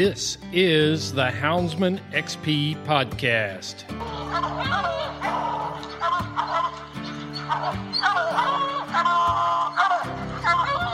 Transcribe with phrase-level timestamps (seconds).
[0.00, 3.86] This is the Houndsman XP podcast.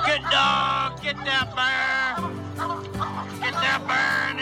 [0.07, 2.17] Get dog, get that bear.
[3.41, 4.39] Get that bear in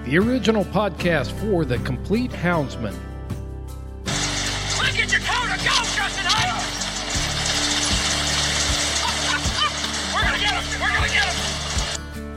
[0.00, 0.06] here.
[0.06, 2.96] The original podcast for the complete houndsman.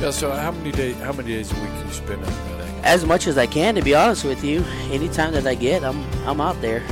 [0.00, 0.10] Yeah.
[0.10, 0.96] So how many days?
[0.96, 2.58] How many days a week can you spend on that?
[2.84, 4.64] as much as I can, to be honest with you.
[4.90, 6.82] Anytime that I get, I'm I'm out there.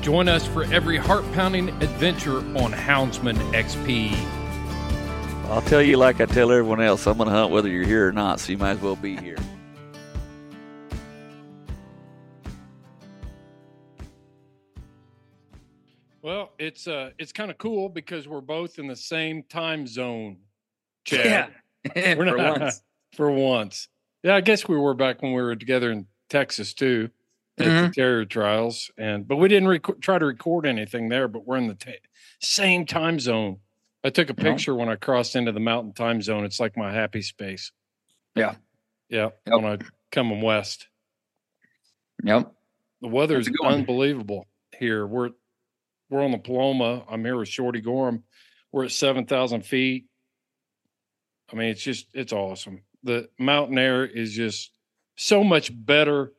[0.00, 4.14] Join us for every heart pounding adventure on Houndsman XP.
[5.50, 8.06] I'll tell you like I tell everyone else, I'm going to hunt whether you're here
[8.06, 9.36] or not, so you might as well be here.
[16.22, 20.38] Well, it's uh it's kind of cool because we're both in the same time zone.
[21.04, 21.24] Chad.
[21.24, 21.59] Yeah, We're
[21.94, 22.82] for not- once.
[23.16, 23.88] For once.
[24.22, 27.10] Yeah, I guess we were back when we were together in Texas too
[27.58, 27.88] at Mhm.
[27.88, 31.26] the Terrier Trials, and but we didn't rec- try to record anything there.
[31.26, 31.90] But we're in the ta
[32.40, 33.58] same time zone.
[34.04, 36.44] I took a picture when I crossed into the Mountain Time Zone.
[36.44, 37.72] It's like my happy space.
[38.36, 38.54] Yeah.
[39.08, 39.30] Yeah.
[39.46, 39.60] Yep.
[39.60, 39.78] When I
[40.12, 40.86] come west,
[42.22, 42.52] Yep.
[43.02, 43.74] the weather is a good one.
[43.74, 44.46] unbelievable
[44.78, 45.06] here.
[45.06, 45.30] We're
[46.08, 47.04] we're on the Paloma.
[47.08, 48.24] I'm here with Shorty Gorham.
[48.72, 50.06] We're at seven thousand feet.
[51.52, 52.82] I mean, it's just it's awesome.
[53.02, 54.72] The mountain air is just
[55.16, 56.32] so much better.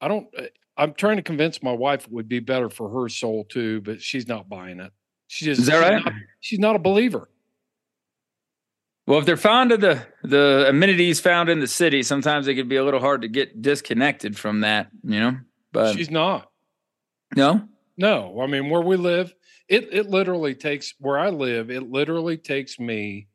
[0.00, 0.28] I don't.
[0.36, 0.42] uh,
[0.76, 4.00] I'm trying to convince my wife it would be better for her soul too, but
[4.00, 4.92] she's not buying it.
[5.26, 6.04] She just Is that she's right?
[6.04, 7.28] Not, she's not a believer.
[9.06, 12.68] Well, if they're fond of the the amenities found in the city, sometimes it could
[12.68, 15.38] be a little hard to get disconnected from that, you know.
[15.72, 16.50] But she's not.
[17.34, 17.66] no,
[17.96, 19.34] No, I mean where we live,
[19.68, 23.28] it it literally takes where I live, it literally takes me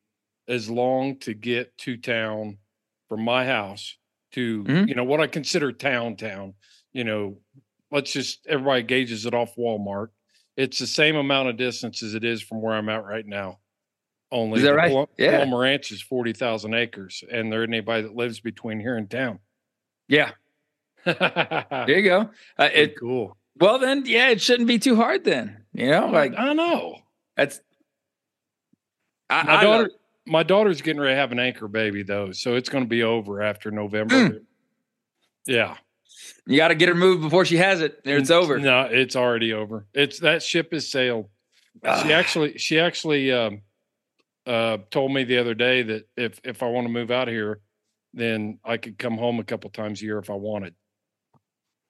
[0.47, 2.57] as long to get to town
[3.09, 3.97] from my house
[4.31, 4.87] to Mhm.
[4.89, 6.55] you know what I consider town town.
[6.91, 7.37] You know,
[7.91, 10.07] let's just everybody gauges it off Walmart.
[10.57, 13.59] It's the same amount of distance as it is from where I'm at right now.
[14.31, 14.91] Only Is that right?
[14.91, 15.37] Pal- Yeah.
[15.37, 19.09] Paloma Ranch is forty thousand acres, and there isn't anybody that lives between here and
[19.09, 19.39] town.
[20.07, 20.31] yeah,
[21.05, 22.29] there you go.
[22.57, 23.37] Uh, it cool.
[23.59, 26.07] well then, yeah, it shouldn't be too hard then, you know.
[26.07, 26.97] Like I know.
[27.37, 27.61] that's
[29.29, 29.91] I, My I daughter, love-
[30.25, 33.03] my daughter's getting ready to have an anchor baby though, so it's going to be
[33.03, 34.15] over after November.
[34.15, 34.41] Mm.
[35.45, 35.75] Yeah,
[36.45, 38.03] you got to get her moved before she has it.
[38.03, 38.57] There, it's over.
[38.59, 39.85] No, it's already over.
[39.93, 41.29] It's that ship has sailed.
[42.03, 43.61] She actually, she actually um,
[44.45, 47.59] uh, told me the other day that if if I want to move out here,
[48.13, 50.75] then I could come home a couple times a year if I wanted.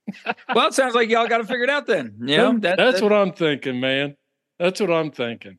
[0.54, 2.16] well, it sounds like y'all got to figure it out then.
[2.22, 4.16] You know, That- that's what I'm thinking, man.
[4.60, 5.58] That's what I'm thinking.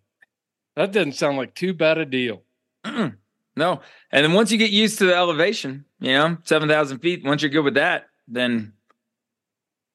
[0.77, 2.43] That doesn't sound like too bad a deal.
[2.85, 3.17] Mm-mm.
[3.57, 3.83] No.
[4.11, 7.53] And then once you get used to the elevation, you know, 7,000 feet, once you're
[7.53, 8.73] good with that, then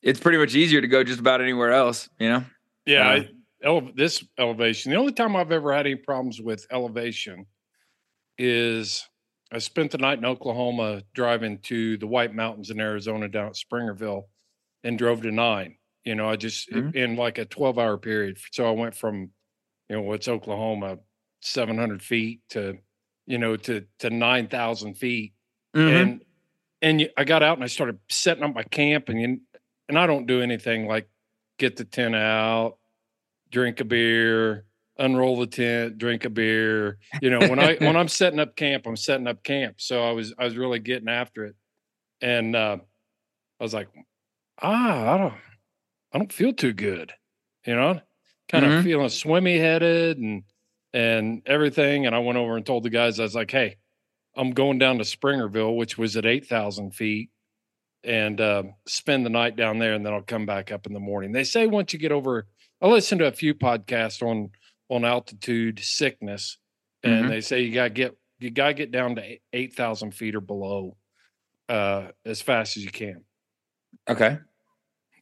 [0.02, 2.46] it's pretty much easier to go just about anywhere else, you know?
[2.86, 3.30] Yeah, Uh, I,
[3.68, 4.94] ele- this elevation.
[4.94, 7.48] The only time I've ever had any problems with elevation
[8.38, 9.06] is
[9.52, 13.56] I spent the night in Oklahoma driving to the White Mountains in Arizona down at
[13.56, 14.24] Springerville
[14.86, 15.76] and drove to nine.
[16.06, 16.96] You know, I just Mhm.
[16.96, 18.38] in like a 12 hour period.
[18.54, 19.32] So I went from,
[19.90, 21.00] you know, what's Oklahoma,
[21.42, 22.80] 700 feet to,
[23.26, 25.34] you know, to, to 9,000 feet.
[25.74, 26.12] Mhm.
[26.12, 26.24] And,
[26.82, 29.42] and you, I got out and I started setting up my camp and you,
[29.90, 31.10] and I don't do anything like
[31.60, 32.78] get the tent out,
[33.52, 34.66] drink a beer,
[34.98, 37.00] unroll the tent, drink a beer.
[37.22, 39.82] You know, when I when I'm setting up camp, I'm setting up camp.
[39.82, 41.56] So I was I was really getting after it.
[42.22, 42.78] And uh
[43.60, 43.90] I was like,
[44.62, 45.34] ah, I don't
[46.14, 47.14] I don't feel too good.
[47.66, 48.02] You know,
[48.50, 48.78] kind of Mhm.
[48.78, 50.44] feeling swimmy headed and
[50.94, 52.06] and everything.
[52.06, 53.78] And I went over and told the guys, I was like, hey,
[54.36, 57.30] I'm going down to Springerville, which was at 8,000 feet,
[58.04, 61.00] and uh, spend the night down there, and then I'll come back up in the
[61.00, 61.32] morning.
[61.32, 62.48] They say once you get over,
[62.82, 64.52] I listened to a few podcasts on
[64.92, 66.58] on altitude sickness,
[67.04, 67.30] and Mhm.
[67.30, 70.96] they say you gotta get you gotta get down to eight thousand feet or below
[71.68, 73.24] uh, as fast as you can.
[74.10, 74.40] Okay.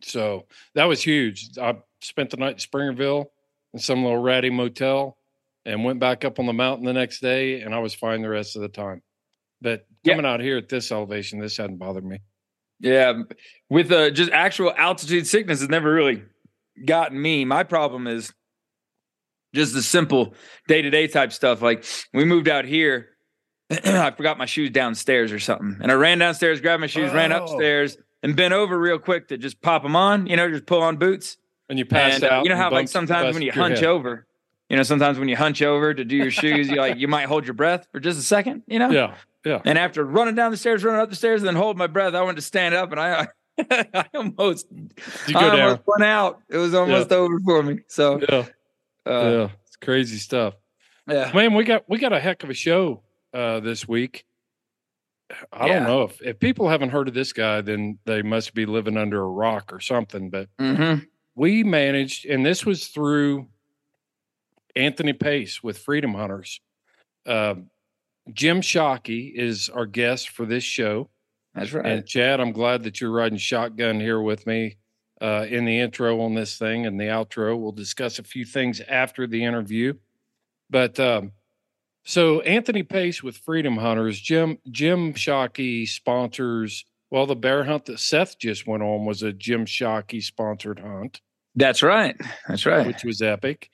[0.02, 1.58] So that was huge.
[1.58, 3.26] I spent the night in Springerville
[3.74, 5.17] in some little ratty motel
[5.68, 8.30] and went back up on the mountain the next day and I was fine the
[8.30, 9.02] rest of the time.
[9.62, 10.14] But Yeah.
[10.14, 12.20] coming out here at this elevation, this hadn't bothered me.
[12.80, 13.24] Yeah,
[13.70, 16.24] with uh, just actual altitude sickness has never really
[16.86, 17.44] gotten me.
[17.44, 18.32] My problem is
[19.56, 20.36] just the simple
[20.68, 21.62] day to day type stuff.
[21.62, 21.84] Like
[22.14, 23.10] we moved out here,
[23.72, 27.34] I forgot my shoes downstairs or something, and I ran downstairs, grabbed my shoes, ran
[27.34, 27.44] Oh.
[27.44, 30.28] upstairs, and bent over real quick to just pop them on.
[30.28, 31.38] You know, just pull on boots.
[31.70, 32.44] And you pass And, uh, out.
[32.44, 33.86] you know how like sometimes when you hunch head.
[33.88, 34.26] over,
[34.70, 37.26] you know, sometimes when you hunch over to do your shoes, you like you might
[37.28, 38.64] hold your breath for just a second.
[38.68, 39.16] You know, Yeah.
[39.46, 39.62] Yeah.
[39.64, 42.14] and after running down the stairs, running up the stairs, and then hold my breath,
[42.16, 43.28] I went to stand up, and I,
[43.72, 44.68] I almost,
[45.28, 45.60] I down.
[45.62, 46.42] almost went out.
[46.50, 47.80] It was almost over for me.
[47.88, 48.46] So, Yeah.
[49.06, 49.50] uh, yeah.
[49.66, 50.56] It's crazy stuff.
[51.08, 53.04] yeah, Man, we got we got a heck of a show
[53.34, 54.26] uh this week.
[55.52, 55.80] I Yeah.
[55.80, 58.98] don't know if if people haven't heard of this guy, then they must be living
[58.98, 60.30] under a rock or something.
[60.30, 60.96] But hmm
[61.36, 63.48] we managed, and this was through
[64.78, 66.62] Anthony Pace with Freedom Hunters.
[67.26, 67.70] Um
[68.34, 71.10] Jim Shockey is our guest for this show.
[71.54, 71.86] that's right.
[71.86, 74.78] And Chad, I'm glad that you're riding shotgun here with me
[75.22, 77.58] uh, in the intro on this thing and the outro.
[77.58, 79.94] We'll discuss a few things after the interview.
[80.70, 81.32] But um,
[82.04, 86.86] so Anthony Pace with Freedom Hunters, Jim Jim Shockey sponsors.
[87.10, 91.22] Well, the bear hunt that Seth just went on was a Jim Shockey sponsored hunt,
[91.56, 92.16] that's right.
[92.48, 92.86] That's right.
[92.86, 93.70] which was epic.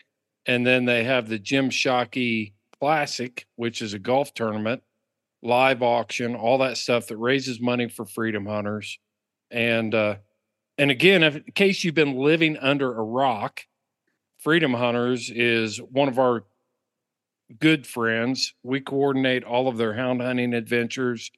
[0.45, 4.83] And then they have the Jim Shockey Classic, which is a golf tournament,
[5.41, 8.99] live auction, all that stuff that raises money for freedom hunters.
[9.51, 10.15] And uh
[10.77, 13.61] and again, if, in case you've been living under a rock,
[14.39, 16.45] Freedom Hunters is one of our
[17.59, 18.53] good friends.
[18.63, 21.31] We coordinate all of their hound hunting adventures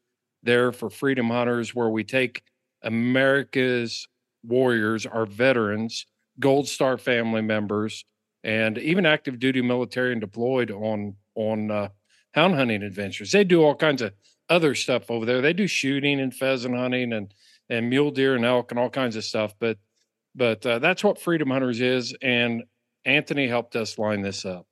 [0.43, 2.43] there for Freedom Hunters, where we take
[2.81, 4.07] America's
[4.43, 6.05] warriors, our veterans,
[6.39, 8.05] Gold Star family members,
[8.45, 11.89] and even active duty military and deployed on on uh,
[12.33, 13.31] hound hunting adventures.
[13.31, 14.13] They do all kinds of
[14.49, 15.41] other stuff over there.
[15.41, 17.33] They do shooting and pheasant hunting and
[17.69, 19.55] and mule deer and elk and all kinds of stuff.
[19.59, 19.79] But
[20.35, 22.63] but uh, that's what Freedom Hunters is, and
[23.03, 24.67] Anthony helped us line this up.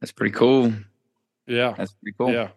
[0.00, 0.72] That's pretty cool.
[1.46, 2.32] Yeah, That's pretty cool.
[2.32, 2.48] yeah.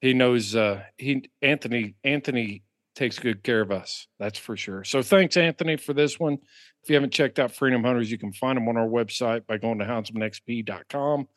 [0.00, 0.56] He knows.
[0.56, 2.62] Uh, he Anthony Anthony
[2.98, 4.08] takes good care of us.
[4.18, 4.82] That's for sure.
[4.82, 6.38] So thanks, Anthony, for this one.
[6.82, 9.56] If you haven't checked out Freedom Hunters, you can find them on our website by
[9.56, 11.28] going to houndsmanxp.com.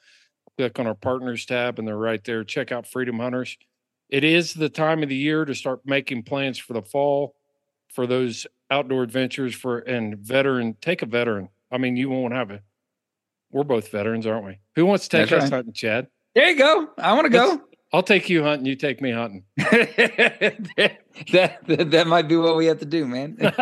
[0.57, 2.43] Click on our partners tab, and they're right there.
[2.43, 3.57] Check out Freedom Hunters.
[4.09, 7.35] It is the time of the year to start making plans for the fall
[7.93, 10.75] for those outdoor adventures for and veteran.
[10.81, 11.49] Take a veteran.
[11.71, 12.63] I mean, you won't have it.
[13.51, 14.59] We're both veterans, aren't we?
[14.75, 15.57] Who wants to take That's us right.
[15.57, 16.07] hunting, Chad?
[16.33, 16.89] There you go.
[16.97, 17.61] I want to go.
[17.94, 18.66] I'll take you hunting.
[18.66, 19.44] You take me hunting.
[19.57, 20.98] that,
[21.68, 23.38] that that might be what we have to do, man.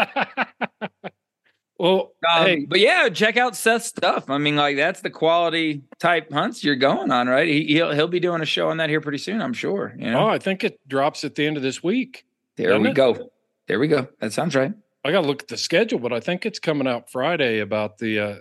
[1.80, 4.30] well, Um, hey, but yeah, check out Seth's stuff.
[4.30, 7.48] I mean, like that's the quality type hunts you're going on, right?
[7.48, 9.96] He, he'll he'll be doing a show on that here pretty soon, I'm sure.
[9.98, 12.26] You oh, I think it drops at the end of this week.
[12.56, 12.96] there we it?
[12.96, 13.32] go.
[13.68, 14.08] There we go.
[14.20, 14.74] That sounds right.
[15.04, 17.60] I got to look at the schedule, but I think it's coming out Friday.
[17.60, 18.36] About the uh,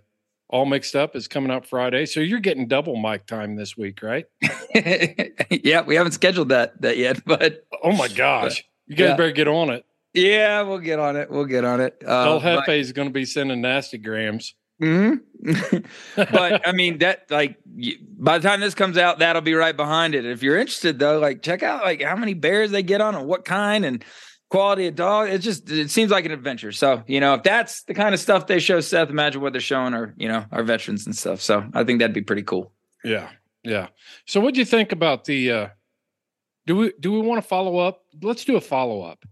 [0.50, 4.02] all mixed up is coming out Friday, so you're getting double mic time this week,
[4.02, 4.26] right?
[5.50, 9.16] yeah, we haven't scheduled that that yet, but Oh my gosh, you guys Yeah.
[9.16, 9.84] better get on it.
[10.14, 11.30] yeah, we'll get on it.
[11.30, 12.02] We'll get on it.
[12.04, 14.54] El Uh, but- Jefe is going to be sending nasty grams.
[14.80, 15.20] Mhm.
[16.16, 17.56] but I mean that like
[18.16, 20.24] by the time this comes out, that'll be right behind it.
[20.24, 23.26] If you're interested though, like check out like how many bears they get on and
[23.26, 24.04] what kind and
[24.48, 25.28] quality of dog.
[25.28, 26.72] It just it seems like an adventure.
[26.72, 29.60] So you know if that's the kind of stuff they show Seth, imagine what they're
[29.60, 31.40] showing our you know our veterans and stuff.
[31.40, 32.72] So I think that'd be pretty cool.
[33.04, 33.30] Yeah,
[33.62, 33.88] yeah.
[34.26, 35.52] So, what do you think about the?
[35.52, 35.68] uh
[36.66, 38.02] Do we do we want to follow up?
[38.22, 39.24] Let's do a follow up.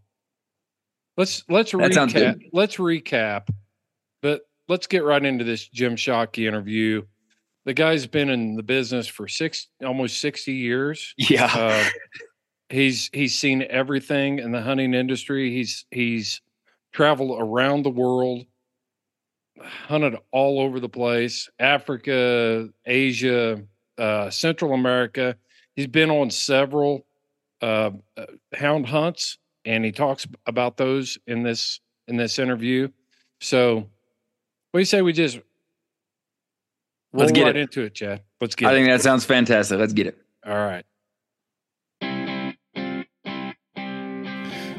[1.16, 2.42] Let's let's That recap.
[2.52, 3.48] Let's recap,
[4.22, 7.02] but let's get right into this Jim Shockey interview.
[7.64, 11.14] The guy's been in the business for six, almost sixty years.
[11.16, 11.50] Yeah.
[11.52, 11.84] Uh,
[12.68, 15.50] he's he's seen everything in the hunting industry.
[15.50, 16.40] He's he's
[16.92, 18.46] traveled around the world,
[19.60, 23.62] hunted all over the place Africa, Asia,
[23.98, 25.36] uh, Central America.
[25.74, 27.06] He's been on several
[27.60, 32.88] uh, uh, hound hunts, and he talks about those in this in this interview.
[33.40, 33.88] So, what
[34.74, 35.38] do you say we just
[37.12, 37.60] Let's get right it.
[37.60, 38.22] into it, Chad?
[38.40, 38.74] Let's get I it.
[38.74, 39.78] think that sounds fantastic.
[39.78, 40.18] Let's get it.
[40.44, 40.84] All right.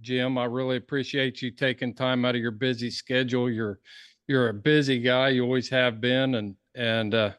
[0.00, 0.38] Jim.
[0.38, 3.50] I really appreciate you taking time out of your busy schedule.
[3.50, 3.80] You're
[4.28, 5.30] you're a busy guy.
[5.30, 7.32] You always have been, and and uh,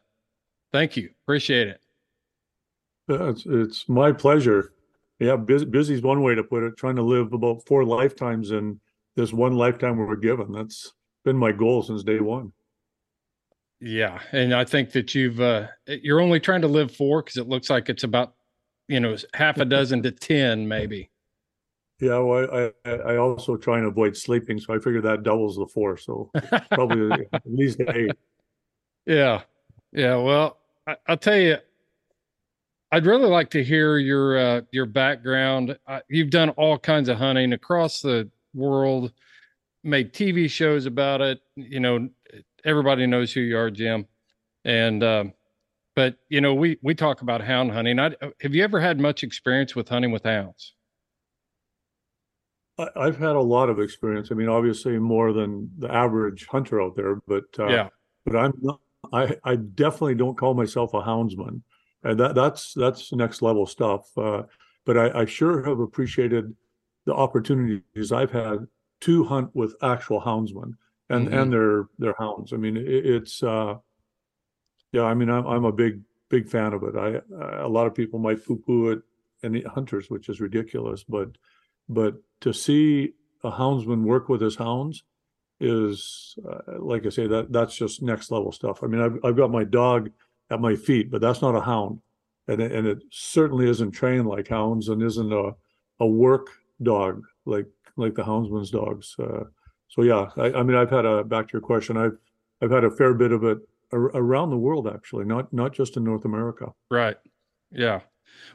[0.72, 1.10] thank you.
[1.24, 1.80] Appreciate it.
[3.10, 4.72] Uh, It's, it's my pleasure.
[5.18, 6.76] Yeah, busy, busy is one way to put it.
[6.76, 8.80] Trying to live about four lifetimes in
[9.16, 10.52] this one lifetime we were given.
[10.52, 10.92] That's
[11.24, 12.52] been my goal since day one.
[13.80, 17.48] Yeah, and I think that you've uh, you're only trying to live four because it
[17.48, 18.34] looks like it's about
[18.88, 21.10] you know half a dozen to ten maybe.
[22.02, 25.54] Yeah, well, I, I I also try and avoid sleeping, so I figure that doubles
[25.54, 25.96] the four.
[25.96, 26.32] So
[26.72, 28.10] probably at least eight.
[29.06, 29.42] Yeah,
[29.92, 30.16] yeah.
[30.16, 31.58] Well, I, I'll tell you,
[32.90, 35.78] I'd really like to hear your uh, your background.
[35.86, 39.12] Uh, you've done all kinds of hunting across the world,
[39.84, 41.40] made TV shows about it.
[41.54, 42.08] You know,
[42.64, 44.08] everybody knows who you are, Jim.
[44.64, 45.34] And um,
[45.94, 48.00] but you know, we we talk about hound hunting.
[48.00, 50.74] I, have you ever had much experience with hunting with hounds?
[52.78, 54.30] I, I've had a lot of experience.
[54.30, 57.88] I mean, obviously more than the average hunter out there, but uh, yeah,
[58.24, 58.80] but I'm not.
[59.12, 61.62] I I definitely don't call myself a houndsman,
[62.04, 64.06] and that that's that's next level stuff.
[64.16, 64.44] Uh,
[64.84, 66.54] but I, I sure have appreciated
[67.04, 68.66] the opportunities I've had
[69.02, 70.74] to hunt with actual houndsmen
[71.10, 71.42] and Mhm.
[71.42, 72.52] and their their hounds.
[72.52, 73.74] I mean, it, it's uh,
[74.92, 75.02] yeah.
[75.04, 76.96] I mean, I'm I'm a big big fan of it.
[76.96, 77.20] I
[77.62, 79.02] a lot of people might poo poo it
[79.42, 81.28] and the hunters, which is ridiculous, but
[81.94, 83.12] but to see
[83.44, 85.04] a houndsman work with his hounds
[85.60, 88.82] is uh, like I say that that's just next level stuff.
[88.82, 90.10] I mean, I've I've got my dog
[90.50, 92.00] at my feet, but that's not a hound,
[92.48, 95.52] and it, and it certainly isn't trained like hounds, and isn't a
[96.00, 96.48] a work
[96.82, 99.14] dog like like the houndsman's dogs.
[99.18, 99.44] Uh,
[99.88, 101.96] so yeah, I, I mean, I've had a back to your question.
[101.96, 102.16] I've
[102.60, 103.58] I've had a fair bit of it
[103.92, 106.72] ar- around the world actually, not not just in North America.
[106.90, 107.16] right.
[107.70, 108.00] Yeah.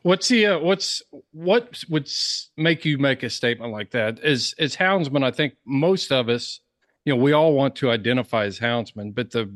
[0.04, 2.10] What's the uh, what's what would
[2.56, 4.20] make you make a statement like that?
[4.20, 6.60] As as houndsmen, I think most of us,
[7.06, 9.54] you know, we all want to identify as houndsmen, but the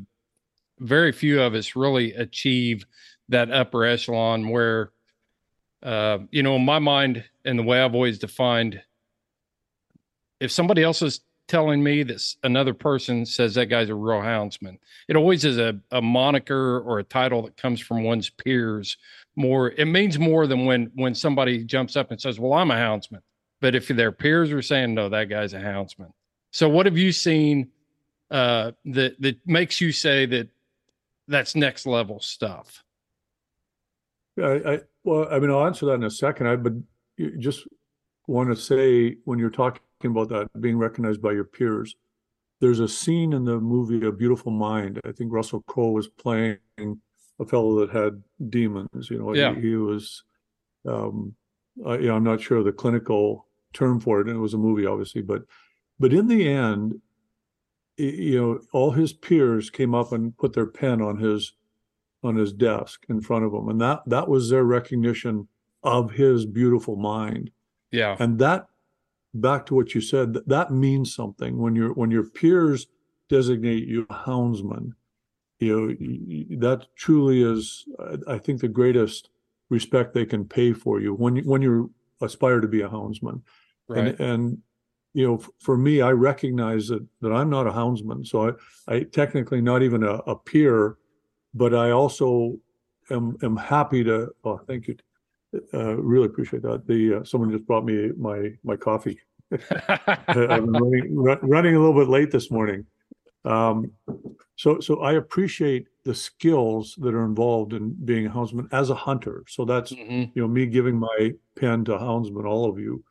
[0.80, 2.84] very few of us really achieve
[3.28, 4.90] that upper echelon where,
[5.82, 8.82] uh, you know, in my mind and the way I've always defined,
[10.40, 14.78] if somebody else is telling me that another person says that guy's a real houndsman,
[15.08, 18.96] it always is a, a moniker or a title that comes from one's peers
[19.36, 22.74] more it means more than when when somebody jumps up and says well i'm a
[22.74, 23.20] houndsman
[23.60, 26.12] but if their peers are saying no that guy's a houndsman
[26.50, 27.68] so what have you seen
[28.30, 30.48] uh that that makes you say that
[31.28, 32.82] that's next level stuff
[34.38, 36.46] I, I well, I mean, I'll answer that in a second.
[36.46, 36.72] I but
[37.38, 37.66] just
[38.26, 41.96] want to say when you're talking about that being recognized by your peers,
[42.60, 45.00] there's a scene in the movie A Beautiful Mind.
[45.04, 46.58] I think Russell Crowe was playing
[47.40, 49.10] a fellow that had demons.
[49.10, 49.54] You know, Yeah.
[49.54, 50.22] he, he was,
[50.86, 51.34] um,
[51.84, 54.58] uh, you know, I'm not sure the clinical term for it, and it was a
[54.58, 55.42] movie, obviously, but
[55.98, 57.00] but in the end,
[57.96, 61.54] you know, all his peers came up and put their pen on his
[62.24, 65.48] on his desk in front of him and that that was their recognition
[65.82, 67.50] of his beautiful mind
[67.90, 68.66] yeah and that
[69.34, 72.86] back to what you said that, that means something when your when your peers
[73.28, 74.92] designate you a houndsman
[75.66, 77.86] you know that truly is
[78.26, 79.30] I- think the greatest
[79.70, 83.42] respect they can pay for you when you when you aspire to be a houndsman
[83.88, 84.58] right and and
[85.14, 89.02] you know, for me, I recognize that that I'm not a houndsman, so I I
[89.02, 90.96] technically not even a, a peer,
[91.54, 92.58] but I also
[93.10, 94.30] am am happy to.
[94.44, 94.96] Oh, thank you.
[95.74, 96.86] Uh, really appreciate that.
[96.86, 99.20] The uh, someone just brought me my my coffee.
[99.50, 102.86] I've been running, ru- running a little bit late this morning.
[103.44, 103.90] Um,
[104.56, 108.94] so, so I appreciate the skills that are involved in being a houndsman as a
[108.94, 109.44] hunter.
[109.48, 110.30] So that's, Mhm.
[110.34, 113.02] you know, me giving my pen to houndsman, all of you.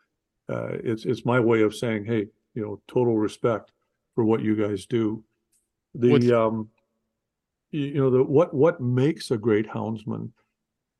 [0.49, 3.71] Uh, it's, it's my way of saying, hey, you know, total respect
[4.15, 5.23] for what you guys do.
[5.93, 6.69] What's- The, um,
[7.71, 10.31] you, know, the, what, what makes a great houndsman?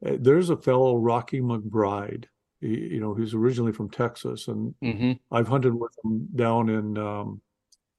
[0.06, 2.26] Uh, there's a fellow, Rocky McBride,
[2.62, 5.20] he, you know, he's originally from Texas and Mhm.
[5.32, 7.42] I've hunted with him down in um,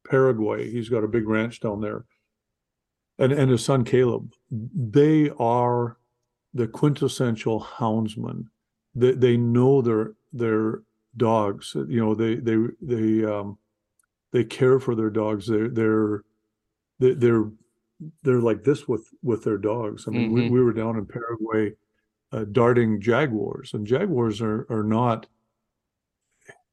[0.09, 0.71] Paraguay.
[0.71, 2.05] He's got a big ranch down there.
[3.19, 4.33] And and his son Caleb.
[4.51, 5.99] They are
[6.55, 8.47] the quintessential houndsmen.
[8.95, 10.83] They they know their their
[11.17, 11.75] dogs.
[11.75, 13.59] You know, they they they um
[14.33, 15.47] they care for their dogs.
[15.47, 16.23] They're they're
[16.99, 17.51] they- they're
[18.23, 20.09] they're like this with with their dogs.
[20.09, 20.51] I mean, we, Mhm.
[20.51, 21.75] we were down in Paraguay
[22.33, 25.27] uh, darting jaguars, and jaguars are are not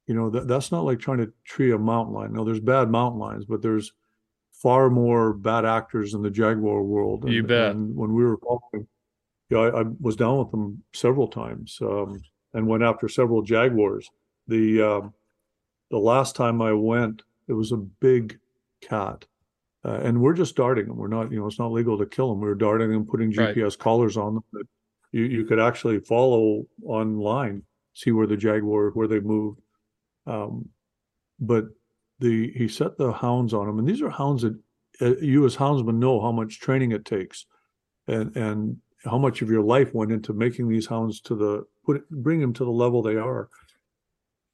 [0.10, 2.34] you know that that's not like trying to tree a mountain lion.
[2.34, 3.94] No, there's bad mountain lions, but there's
[4.51, 7.24] far more bad actors in the jaguar world.
[7.24, 7.72] And, You bet.
[7.75, 8.88] And when we were following,
[9.50, 12.22] yeah, I, I was down with them several times um,
[12.56, 14.10] and went after several jaguars.
[14.48, 15.13] The um,
[15.92, 18.39] the last time I went, it was a big
[18.82, 19.25] cat,
[19.86, 20.98] uh, and we're just darting them.
[20.98, 22.42] We're not, you know, it's not legal to kill them.
[22.42, 23.56] we are darting them, putting Right.
[23.56, 24.66] GPS collars on them that
[25.12, 27.62] you you could actually follow online,
[27.94, 29.62] see where the jaguar where they moved.
[30.30, 30.70] Um,
[31.40, 31.66] but
[32.20, 34.56] the he set the hounds on them, and these are hounds that
[35.02, 37.46] uh, you as houndsmen know how much training it takes,
[38.08, 41.98] and and how much of your life went into making these hounds to the put
[41.98, 43.50] it, bring them to the level they are.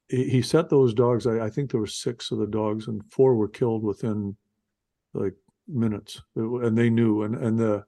[0.08, 1.28] He, he set those dogs.
[1.28, 4.38] I, I think there were six of the dogs, and four were killed within
[5.14, 5.36] like
[5.68, 7.24] minutes, and they knew.
[7.24, 7.86] And and the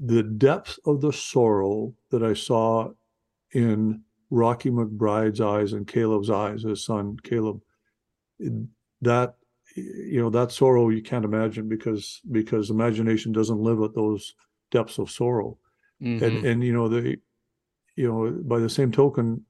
[0.00, 2.90] the depth of the sorrow that I saw
[3.52, 4.02] in
[4.34, 7.60] Rocky McBride's eyes and Caleb's eyes, his son Caleb,
[9.00, 9.36] that
[9.76, 14.34] you know that sorrow you can't imagine because because imagination doesn't live at those
[14.70, 15.56] depths of sorrow.
[16.02, 16.22] Mhm.
[16.22, 17.16] and and you know they
[17.96, 19.44] you know by the same token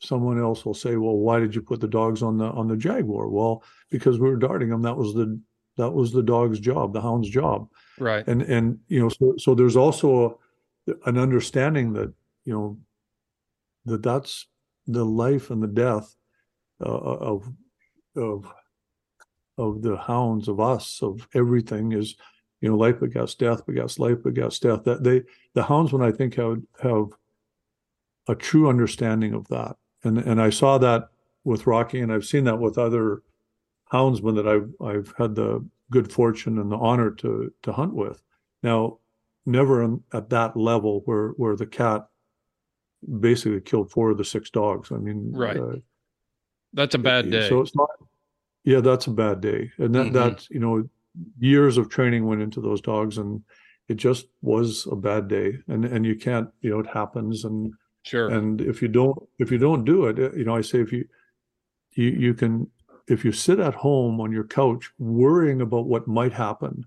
[0.00, 2.76] someone else will say well why did you put the dogs on the on the
[2.76, 3.28] jaguar?
[3.28, 5.40] Well because we were darting them that was the
[5.76, 7.68] that was the dog's job the hound's job.
[7.98, 8.26] Right.
[8.28, 10.38] and and you know so so there's also
[10.86, 12.12] a, an understanding that
[12.44, 12.78] you know
[13.88, 14.46] that that's
[14.86, 16.14] the life and the death
[16.84, 17.50] uh, of
[18.16, 18.52] of
[19.56, 22.16] of the hounds of us of everything is
[22.60, 24.84] you know life begets death begets life begets death.
[24.84, 25.22] That they
[25.54, 27.06] the houndsmen i think have have
[28.28, 29.76] a true understanding of that.
[30.04, 31.08] And and i saw that
[31.44, 33.22] with rocky and i've seen that with other
[33.92, 38.22] houndsmen that i've i've had the good fortune and the honor to to hunt with.
[38.62, 38.98] Now
[39.46, 42.06] never at that level where where the cat
[43.20, 45.56] basically killed four of the six dogs i mean Right.
[45.56, 45.76] uh,
[46.72, 47.48] That's a bad day.
[47.48, 47.88] so it's not.
[48.64, 50.12] Yeah, that's a bad day, and that Mhm.
[50.12, 50.88] that's you know,
[51.38, 53.42] years of training went into those dogs, and
[53.88, 57.72] it just was a bad day, and and you can't, you know, it happens, and
[58.02, 58.28] sure.
[58.28, 60.92] and if you don't if you don't do it, uh, you know, I say if
[60.92, 61.08] you
[61.92, 62.70] you you can
[63.06, 66.84] if you sit at home on your couch worrying about what might happen,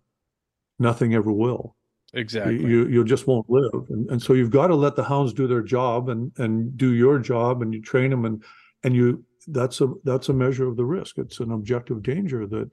[0.78, 1.76] nothing ever will
[2.14, 2.60] exactly.
[2.60, 3.86] you you just won't live.
[3.90, 6.94] And, and so you've got to let the hounds do their job and and do
[6.94, 8.44] your job and you train them and
[8.84, 11.18] and you that's a that's a measure of the risk.
[11.18, 12.70] It's an objective danger that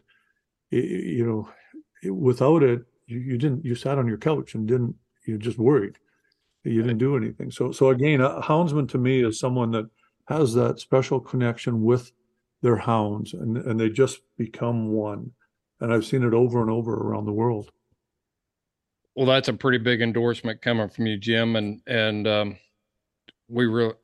[0.71, 4.95] you know without it you, you didn't you sat on your couch and didn't
[5.27, 5.99] you just worried.
[6.65, 7.51] You didn't do anything.
[7.51, 9.89] So so again a houndsman to me is someone that
[10.27, 12.13] has that special connection with
[12.61, 15.31] their hounds and and they just become one.
[15.81, 17.71] And i've seen it over and over around the world
[19.19, 22.57] Well, that's a pretty big endorsement coming from you, Jim, and and um,
[23.49, 23.95] we really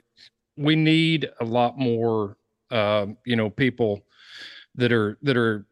[0.56, 2.36] we need a lot more,
[2.72, 4.04] um, you know, people
[4.74, 5.66] that are that are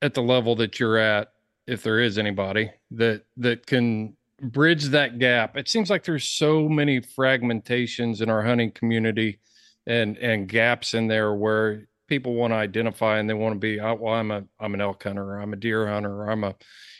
[0.00, 1.32] at the level that you're at,
[1.66, 5.56] if there is anybody that that can bridge that gap.
[5.56, 9.40] It seems like there's so many fragmentations in our hunting community,
[9.88, 13.80] and and gaps in there where people want to identify and they want to be,
[13.80, 16.54] oh, well, I'm a I'm an elk hunter, I'm a deer hunter, I'm a,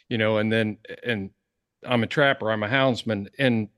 [0.08, 1.30] you know, and then and
[1.86, 3.28] I'm a trapper, I'm a houndsman.
[3.38, 3.68] And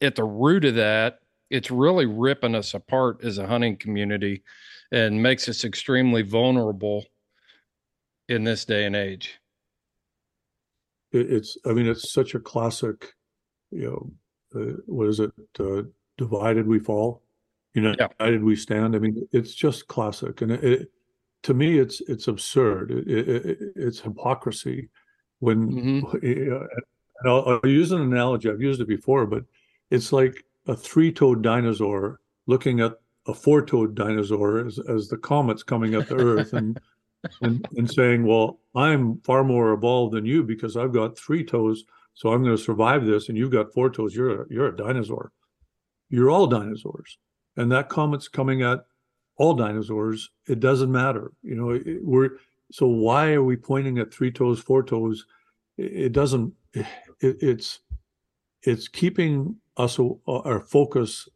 [0.00, 4.42] at the root of that, it's really ripping us apart as a hunting community
[4.90, 7.04] and makes us extremely vulnerable
[8.28, 9.40] in this day and age.
[11.12, 13.14] it's i mean it's such a classic
[13.70, 15.82] you know uh, what is it uh,
[16.18, 17.22] divided we fall
[17.74, 18.94] You know, United we stand.
[18.96, 20.88] I mean, it's just classic, and it, it
[21.42, 22.90] to me, it's it's absurd.
[22.92, 24.88] It, it, it's hypocrisy
[25.40, 25.58] when.
[26.22, 26.68] Mhm.
[27.20, 28.50] And I'll, I'll use an analogy.
[28.50, 29.44] I've used it before, but
[29.90, 35.94] it's like a three-toed dinosaur looking at a four-toed dinosaur as, as the comet's coming
[35.94, 36.78] at the Earth, and
[37.40, 41.84] and and saying, "Well, I'm far more evolved than you because I've got three toes,
[42.12, 44.14] so I'm going to survive this, and you've got four toes.
[44.14, 45.32] You're a, you're a dinosaur.
[46.10, 47.18] You're all dinosaurs."
[47.56, 48.84] And that comet's coming at
[49.36, 50.30] all dinosaurs.
[50.48, 51.70] It doesn't matter, you know.
[51.70, 52.30] It, we're
[52.70, 55.24] so why are we pointing at three toes, four toes?
[55.76, 56.52] It, doesn't.
[56.72, 56.86] It,
[57.20, 57.80] it's
[58.62, 61.28] it's keeping us uh, our focus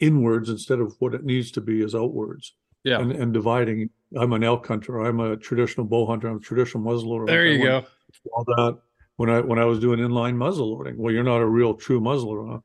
[0.00, 3.00] inwards instead of what it needs to be is outwards Yeah.
[3.00, 3.90] and, and dividing.
[4.16, 5.00] I'm an elk hunter.
[5.00, 6.28] I'm a traditional bow hunter.
[6.28, 7.26] I'm a traditional muzzleloader.
[7.26, 7.84] There you go.
[8.32, 8.78] All that
[9.16, 10.96] when I when I was doing inline muzzle loading.
[10.96, 12.62] Well, you're not a real true muzzleloader.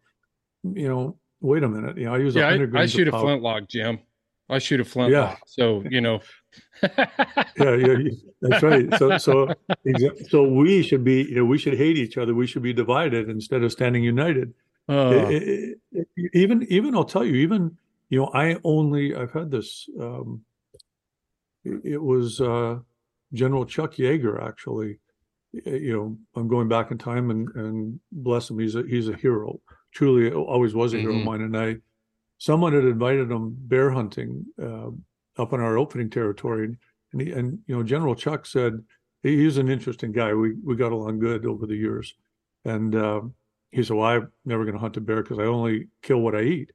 [0.64, 1.98] You know, wait a minute.
[1.98, 4.00] You know, I use Yeah, 100 I, I shoot a flintlock, Jim.
[4.50, 5.32] I shoot a flintlock.
[5.32, 5.38] yeah.
[5.48, 6.20] So, you know.
[6.84, 7.98] Yeah, yeah,
[8.42, 8.88] that's right.
[8.98, 9.54] So, so,
[10.30, 12.34] so we should be, you know, we should hate each other.
[12.34, 14.54] We should be divided instead of standing united.
[14.90, 17.78] Uh, It- it- it- even, even I'll tell you, even,
[18.10, 19.88] you know, I only, I've had this.
[20.00, 20.44] Um,
[21.64, 22.80] it, was uh,
[23.34, 24.98] General Chuck Yeager, actually.
[25.54, 29.16] You know, I'm going back in time, and and bless him, he's a he's a
[29.16, 29.60] hero.
[29.92, 31.26] Truly, always was a hero of Mhm.
[31.26, 31.42] mine.
[31.42, 31.76] And I,
[32.38, 34.90] someone had invited him bear hunting uh,
[35.38, 36.78] up in our opening territory,
[37.14, 38.74] and he, and you know, General Chuck said
[39.24, 40.34] he, he's an interesting guy.
[40.34, 42.14] We we got along good over the years,
[42.66, 43.22] and uh,
[43.72, 46.36] he said, "Well, I'm never going to hunt a bear because I only kill what
[46.36, 46.72] I eat."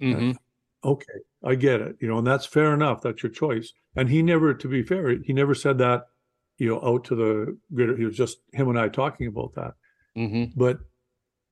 [0.00, 0.36] mhm.
[0.84, 1.96] Okay, I get it.
[2.00, 3.02] You know, and that's fair enough.
[3.02, 3.72] That's your choice.
[3.96, 6.04] And he never, to be fair, he never said that,
[6.58, 7.96] you know, out to the greater.
[7.96, 9.74] He was just him and I talking about that.
[10.16, 10.52] Mhm.
[10.56, 10.80] But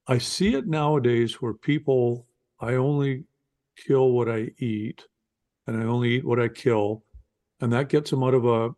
[0.07, 2.27] I see it nowadays where people,
[2.61, 3.25] I only
[3.77, 5.07] kill what I eat,
[5.69, 7.05] and I only eat what I kill,
[7.61, 8.75] and that gets them out of a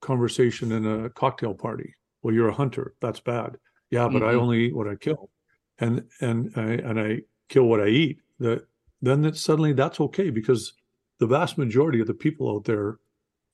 [0.00, 1.94] conversation in a cocktail party.
[2.22, 2.94] Well, you're a hunter.
[3.00, 3.58] That's bad.
[3.90, 4.40] Yeah, but I Mhm.
[4.42, 5.30] only eat what I kill,
[5.78, 8.20] and and I and I kill what I eat.
[8.38, 8.66] That
[9.02, 10.74] then that suddenly that's okay because
[11.18, 12.98] the vast majority of the people out there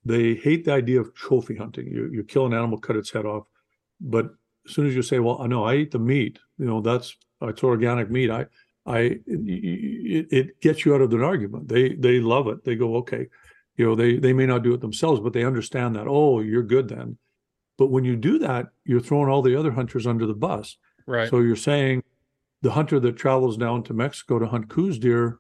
[0.05, 1.89] they hate the idea of trophy hunting.
[1.89, 3.47] You you kill an animal, cut its head off,
[4.01, 4.35] but
[4.67, 7.65] as soon as you say, "Well, no, I eat the meat," you know that's it's
[7.65, 8.31] organic meat.
[8.31, 8.47] I
[8.87, 11.69] I it, it gets you out of an argument.
[11.69, 12.65] They they love it.
[12.65, 13.27] They go, okay,
[13.77, 16.07] you know they they may not do it themselves, but they understand that.
[16.07, 17.19] Oh, you're good then.
[17.79, 20.77] But when you do that, you're throwing all the other hunters under the bus.
[21.07, 21.29] Right.
[21.29, 22.03] So you're saying
[22.63, 25.39] the hunter that travels down to Mexico to hunt Coues deer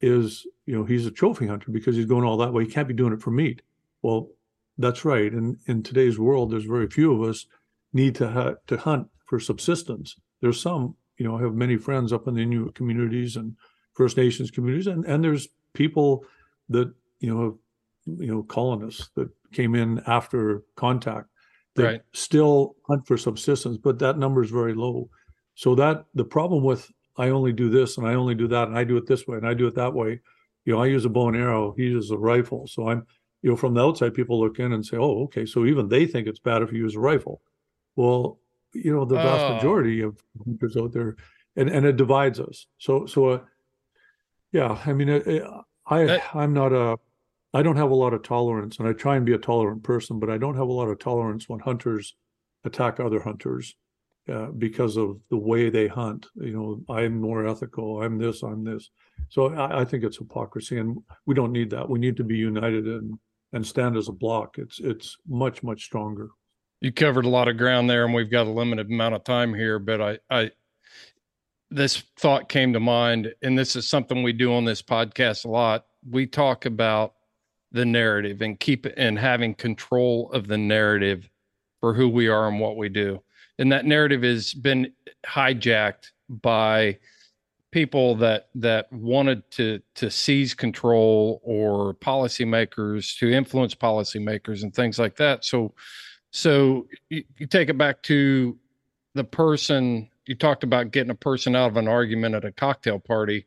[0.00, 2.64] is, you know, he's a trophy hunter because he's going all that way.
[2.64, 3.62] He can't be doing it for meat.
[4.02, 4.28] Well,
[4.76, 5.32] that's right.
[5.32, 7.46] And in today's world, there's very few of us
[7.92, 10.16] need to ha- to hunt for subsistence.
[10.40, 13.56] There's some, you know, I have many friends up in the Inuit communities and
[13.94, 16.24] First Nations communities, and and there's people
[16.68, 17.58] that you know,
[18.06, 21.28] you know, colonists that came in after contact
[21.74, 22.02] that Right.
[22.12, 25.08] still hunt for subsistence, but that number is very low.
[25.54, 28.76] So that the problem with I only do this and I only do that and
[28.76, 30.20] I do it this way and I do it that way.
[30.64, 32.66] You know, I use a bow and arrow, he uses a rifle.
[32.66, 33.06] So I'm,
[33.42, 35.44] you know, from the outside, people look in and say, oh, okay.
[35.44, 37.42] So even they think it's bad if you use a rifle.
[37.96, 38.38] Well,
[38.72, 39.54] you know, the vast Oh.
[39.54, 41.16] majority of hunters out there,
[41.56, 42.66] and, and it divides us.
[42.78, 43.40] So, so, uh,
[44.52, 45.08] yeah, I mean,
[45.86, 46.98] I, That- I'm not a,
[47.54, 50.18] I don't have a lot of tolerance and I try and be a tolerant person,
[50.18, 52.14] but I don't have a lot of tolerance when hunters
[52.64, 53.74] attack other hunters
[54.28, 56.26] uh, because of the way they hunt.
[56.36, 58.02] You know, I'm more ethical.
[58.02, 58.42] I'm this.
[58.42, 58.88] I'm this.
[59.28, 61.88] So I, I think it's hypocrisy, and we don't need that.
[61.88, 63.18] We need to be united and
[63.54, 64.56] and stand as a block.
[64.58, 66.30] It's it's much much stronger.
[66.82, 69.54] You covered a lot of ground there and we've got a limited amount of time
[69.54, 70.50] here but i i
[71.72, 75.48] this thought came to mind and this is something we do on this podcast a
[75.48, 75.86] lot.
[76.08, 77.14] We talk about
[77.72, 81.30] the narrative and keep and having control of the narrative
[81.80, 83.22] for who we are and what we do.
[83.58, 84.92] And that narrative has been
[85.26, 86.98] hijacked by
[87.70, 94.98] people that that wanted to to seize control or policymakers to influence policymakers and things
[94.98, 95.44] like that.
[95.44, 95.72] So
[96.32, 98.58] so you, you take it back to
[99.14, 102.98] the person you talked about getting a person out of an argument at a cocktail
[102.98, 103.46] party.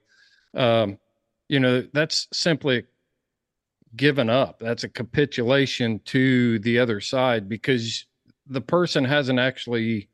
[0.54, 0.98] Um,
[1.48, 2.84] you know, that's simply
[3.96, 4.60] given up.
[4.60, 8.06] That's a capitulation to the other side because
[8.48, 10.10] the person hasn't actually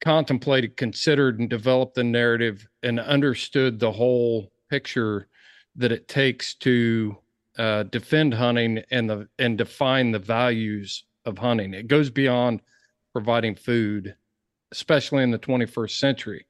[0.00, 5.28] contemplated, considered, and developed the narrative and understood the whole picture
[5.76, 7.16] that it takes to
[7.58, 11.74] uh, defend hunting and the and define the values of hunting.
[11.74, 12.60] It goes beyond
[13.12, 14.14] providing food,
[14.72, 16.46] especially in the 21st century.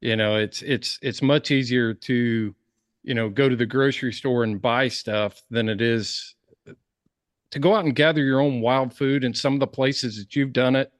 [0.00, 2.54] You know, it's it's it's much easier to,
[3.02, 6.34] you know, go to the grocery store and buy stuff than it is
[7.50, 9.24] to go out and gather your own wild food.
[9.24, 10.92] And some of the places that you've done it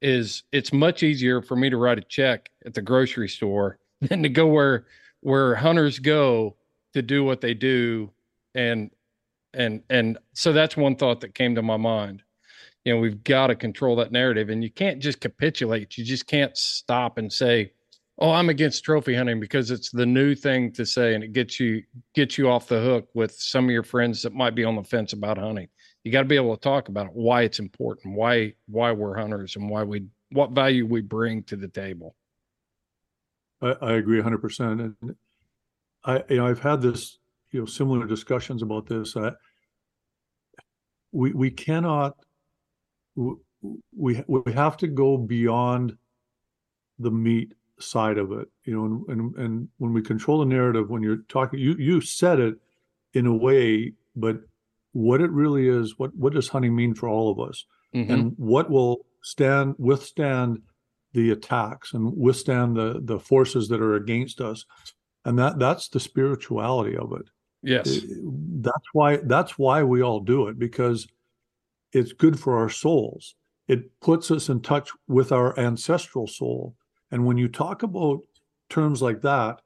[0.00, 4.22] is it's much easier for me to write a check at the grocery store than
[4.22, 4.86] to go where
[5.20, 6.56] where hunters go
[6.94, 8.10] to do what they do
[8.54, 8.90] and
[9.54, 12.22] and and so that's one thought that came to my mind.
[12.84, 15.96] You know we've got to control that narrative and you can't just capitulate.
[15.98, 17.72] You just can't stop and say
[18.20, 21.60] oh i'm against trophy hunting because it's the new thing to say and it gets
[21.60, 21.80] you
[22.16, 24.82] gets you off the hook with some of your friends that might be on the
[24.82, 25.68] fence about hunting.
[26.02, 29.16] You got to be able to talk about it, why it's important why why we're
[29.16, 32.14] hunters and why we what value we bring to the table.
[33.60, 34.94] I, I agree 100%.
[35.00, 35.16] And
[36.04, 37.17] I, you know, I've had this,
[37.50, 39.16] you know, similar discussions about this.
[39.16, 39.32] I,
[41.12, 42.16] we, we cannot,
[43.16, 45.96] we, we have to go beyond
[46.98, 50.90] the meat side of it, you know, and, and, and when we control the narrative,
[50.90, 52.56] when you're talking, you, you said it
[53.14, 54.40] in a way, but
[54.92, 57.64] what it really is, what, what does hunting mean for all of us?
[57.94, 58.10] Mhm.
[58.10, 60.60] And what will stand, withstand
[61.14, 64.64] the attacks and withstand the the forces that are against us
[65.24, 67.26] and that that's the spirituality of it
[67.62, 67.88] yes.
[67.88, 68.00] Eh,
[68.60, 71.06] that's why that's why we all do it because
[71.92, 73.34] it's good for our souls.
[73.66, 76.74] It puts us in touch with our ancestral soul.
[77.10, 78.20] And when you talk about
[78.68, 79.60] terms like that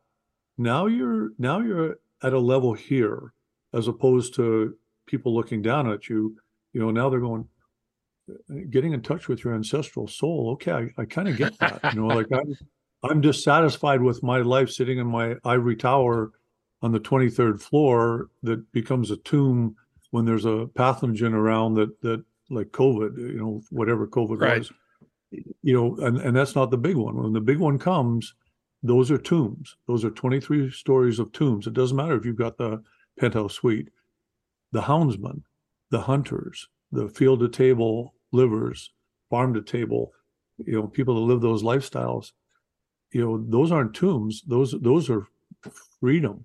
[0.59, 3.33] now you're now you're at a level here
[3.73, 4.77] as opposed to
[5.07, 6.37] people looking down at you.
[6.73, 7.47] You know now they're going
[8.31, 10.51] uh, getting in touch with your ancestral soul.
[10.53, 12.57] Okay i, I kind of get that you know like i'm
[13.03, 16.31] i'm dissatisfied with my life sitting in my ivory tower
[16.83, 19.77] on the 23rd floor that becomes a tomb
[20.11, 24.59] when there's a pathogen around that that like covid you know whatever covid Right.
[24.59, 24.73] was.
[25.62, 27.16] You know and and that's not the big one.
[27.16, 28.35] When the big one comes
[28.85, 29.77] those are tombs.
[29.87, 31.68] Those are 23 stories of tombs.
[31.68, 32.83] It doesn't matter if you've got the
[33.18, 33.88] penthouse suite.
[34.73, 35.42] The houndsmen
[35.90, 38.90] the hunters the field to table livers
[39.31, 40.12] farm to table
[40.66, 42.33] you know people that live those lifestyles
[43.12, 44.42] you know those aren't tombs.
[44.47, 45.27] Those those are
[46.01, 46.45] freedom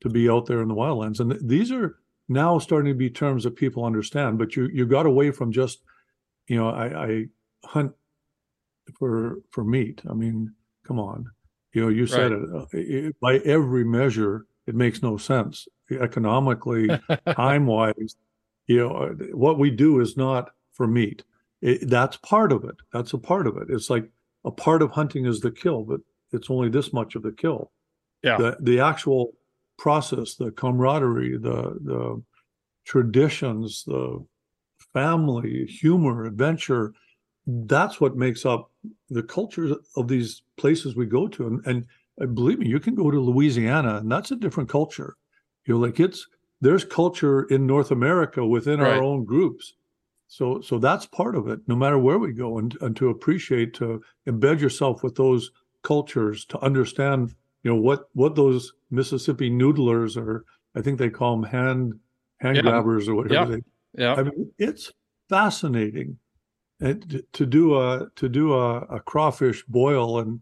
[0.00, 1.20] to be out there in the wildlands.
[1.20, 4.86] And th- these are now starting to be terms that people understand but you you
[4.86, 5.82] got away from just
[6.46, 7.24] you know i i
[7.64, 7.92] hunt
[8.98, 10.02] for for meat.
[10.08, 10.54] I mean
[10.86, 11.26] come on.
[11.72, 15.68] You know you said it, uh, it by every measure it makes no sense.
[15.90, 16.88] Economically
[17.34, 18.16] time wise
[18.66, 21.24] you know uh, what we do is not for meat.
[21.60, 22.76] It, that's part of it.
[22.92, 23.68] That's a part of it.
[23.68, 24.10] It's like
[24.44, 26.00] a part of hunting is the kill but
[26.32, 27.72] it's only this much of the kill.
[28.22, 28.36] Yeah.
[28.36, 29.32] the the actual
[29.80, 31.58] process the camaraderie the
[31.90, 32.22] the
[32.84, 34.24] traditions the
[34.92, 36.92] family humor adventure
[37.46, 38.70] that's what makes up
[39.08, 41.46] the culture of these places we go to.
[41.46, 41.86] And, and
[42.22, 45.16] uh, believe me you can go to louisiana and that's a different culture.
[45.66, 46.26] You know like it's
[46.60, 48.88] there's culture in north america within Right.
[48.96, 49.74] our own groups.
[50.28, 53.72] So so that's part of it no matter where we go and, and to appreciate
[53.74, 55.50] to embed yourself with those
[55.82, 60.44] cultures to understand you know what what those mississippi noodlers are.
[60.74, 61.94] I think they call them hand
[62.38, 62.62] hand Yeah.
[62.62, 63.56] grabbers or whatever Yeah.
[63.56, 63.62] they
[64.02, 64.92] yeah I mean, it's
[65.28, 66.18] fascinating,
[66.80, 70.40] and to do a to do a, a crawfish boil and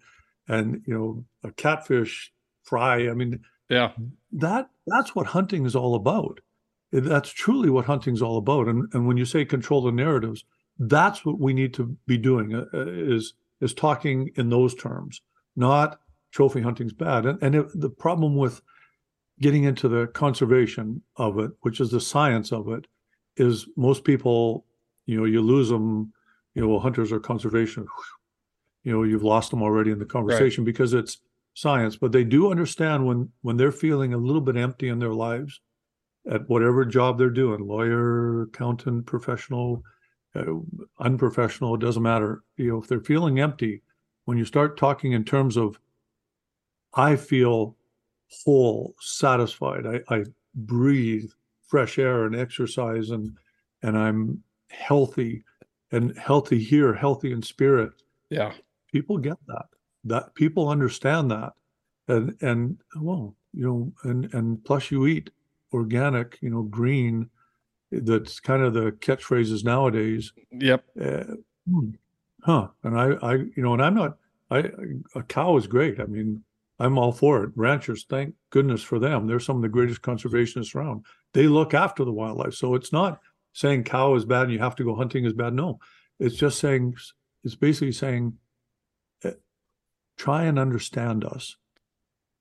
[0.48, 3.09] and you know a catfish fry.
[3.09, 3.92] I mean, yeah
[4.33, 6.40] that that's what hunting is all about.
[6.92, 8.66] That's truly what hunting's all about.
[8.68, 10.44] And and when you say control the narratives,
[10.78, 12.54] that's what we need to be doing.
[12.54, 15.20] uh, uh, is is talking in those terms,
[15.57, 15.98] not
[16.31, 17.27] trophy hunting's bad.
[17.27, 18.61] And and it, the problem with
[19.41, 22.87] getting into the conservation of it, which is the science of it,
[23.37, 24.64] is most people,
[25.07, 26.12] you know, you lose them,
[26.55, 27.87] you know, well, hunters are conservation.
[28.83, 31.19] You know, you've lost them already in the conversation because it's
[31.55, 35.14] science, but they do understand when when they're feeling a little bit empty in their
[35.14, 35.61] lives
[36.31, 39.83] at whatever job they're doing, lawyer, accountant, professional,
[40.35, 40.55] uh,
[41.01, 42.43] unprofessional, it doesn't matter.
[42.57, 43.83] You know, if they're feeling empty,
[44.25, 45.79] when you start talking in terms of
[46.99, 47.77] I feel
[48.45, 49.87] whole, satisfied.
[49.87, 51.31] I, I breathe
[51.67, 53.37] fresh air and exercise and
[53.83, 55.45] and I'm healthy
[55.93, 57.93] and healthy here, healthy in spirit.
[58.31, 58.53] yeah
[58.93, 59.67] People get that.
[60.05, 61.53] That people understand that.
[62.09, 65.31] And and well, you know, and and plus you eat
[65.73, 67.31] organic, you know, green.
[67.93, 70.33] That's kind of the catchphrases nowadays.
[70.51, 71.25] yep Uh,
[71.71, 71.91] hmm,
[72.43, 72.69] huh.
[72.83, 74.19] And I, I, you know, and I'm not.
[74.51, 74.71] I
[75.15, 76.01] a cow is great.
[76.01, 76.43] I mean,
[76.79, 77.51] I'm all for it.
[77.57, 79.27] Ranchers, thank goodness for them.
[79.27, 81.05] They're some of the greatest conservationists around.
[81.35, 82.55] They look after the wildlife.
[82.55, 83.21] So it's not
[83.53, 85.55] saying cow is bad and you have to go hunting is bad.
[85.55, 85.81] No,
[86.21, 86.95] it's just saying
[87.43, 88.35] it's basically saying
[89.25, 89.31] uh,
[90.17, 91.57] try and understand us.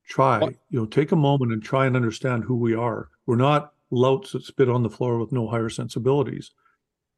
[0.07, 3.09] Try, you know, take a moment and try and understand who we are.
[3.25, 6.51] We're not louts that spit on the floor with no higher sensibilities.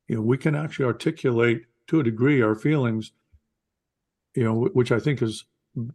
[0.08, 3.12] You know, we can actually articulate to a degree our feelings,
[4.36, 5.46] you know, which I think is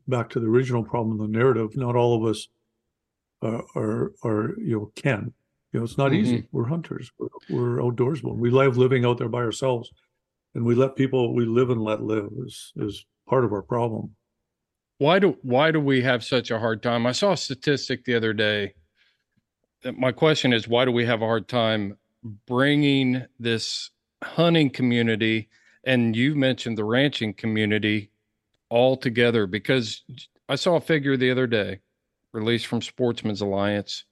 [0.07, 1.77] back to the original problem of the narrative.
[1.77, 2.49] Not all of us
[3.42, 5.33] uh, are, are, you know, can.
[5.73, 6.47] You know, it's not easy.
[6.53, 7.11] We're hunters.
[7.18, 8.37] We're, we're outdoorsmen.
[8.37, 9.90] We love living out there by ourselves,
[10.55, 11.35] and we let people.
[11.35, 14.14] We live and let live is is part of our problem.
[14.99, 17.07] why do why do we have such a hard time?
[17.07, 18.75] I saw a statistic the other day.
[19.83, 21.99] That my question is, why do we have a hard time
[22.47, 23.90] bringing this
[24.23, 25.49] hunting community
[25.85, 28.11] and you mentioned the ranching community
[28.75, 29.47] all together?
[29.47, 30.03] Because
[30.49, 31.81] I saw a figure the other day,
[32.33, 34.05] released from Sportsmen's Alliance.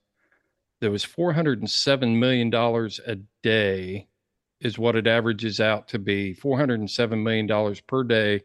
[0.83, 4.07] that was four hundred and seven million dollars a day,
[4.59, 6.33] is what it averages out to be.
[6.33, 8.41] Four hundred and seven million dollars per day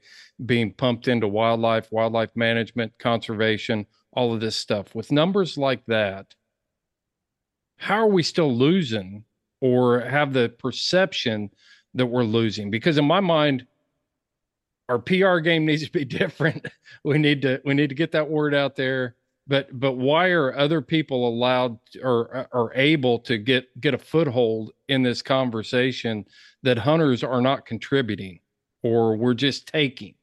[0.46, 4.94] being pumped into wildlife, wildlife management, conservation, all of this stuff.
[4.94, 6.34] With numbers like that,
[7.76, 9.24] how are we still losing
[9.60, 11.50] or have the perception
[11.94, 12.70] that we're losing?
[12.70, 13.66] Because in my mind,
[14.88, 16.66] our PR game needs to be different.
[17.04, 19.16] We need to we need to get that word out there.
[19.46, 24.72] But but why are other people allowed or are able to get get a foothold
[24.88, 26.26] in this conversation
[26.62, 28.40] that hunters are not contributing
[28.82, 30.14] or we're just taking?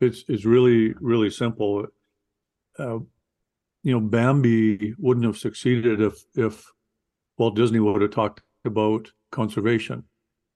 [0.00, 1.86] It's it's really really simple.
[2.78, 2.98] Uh,
[3.82, 6.70] you know, Bambi wouldn't have succeeded if if
[7.38, 10.04] Walt Disney would have talked about conservation.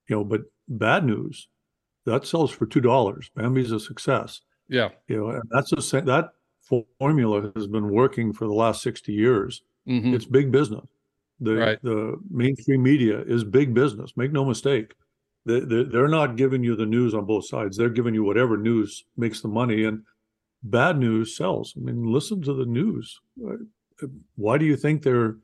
[0.09, 1.48] You know, but bad news
[2.10, 3.30] that sells for two dollars.
[3.36, 4.40] Bambi's a success.
[4.68, 4.90] Yeah.
[5.08, 6.32] You know, and that's a sa- that
[6.98, 9.62] formula has been working for the last sixty years.
[9.88, 10.14] Mhm.
[10.14, 10.86] It's big business.
[11.40, 11.82] The Right.
[11.82, 14.16] the mainstream media is big business.
[14.16, 14.94] Make no mistake.
[15.46, 17.76] They, they they're not giving you the news on both sides.
[17.76, 20.04] They're giving you whatever news makes the money, and
[20.62, 21.74] bad news sells.
[21.76, 23.18] I mean, listen to the news.
[24.36, 25.38] Why do you think there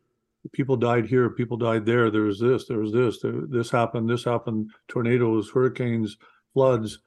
[0.52, 2.10] people died here, people died there?
[2.10, 4.70] There's this, there's this, there, this happened, this happened.
[4.88, 6.16] Tornadoes, hurricanes,
[6.56, 7.00] floods.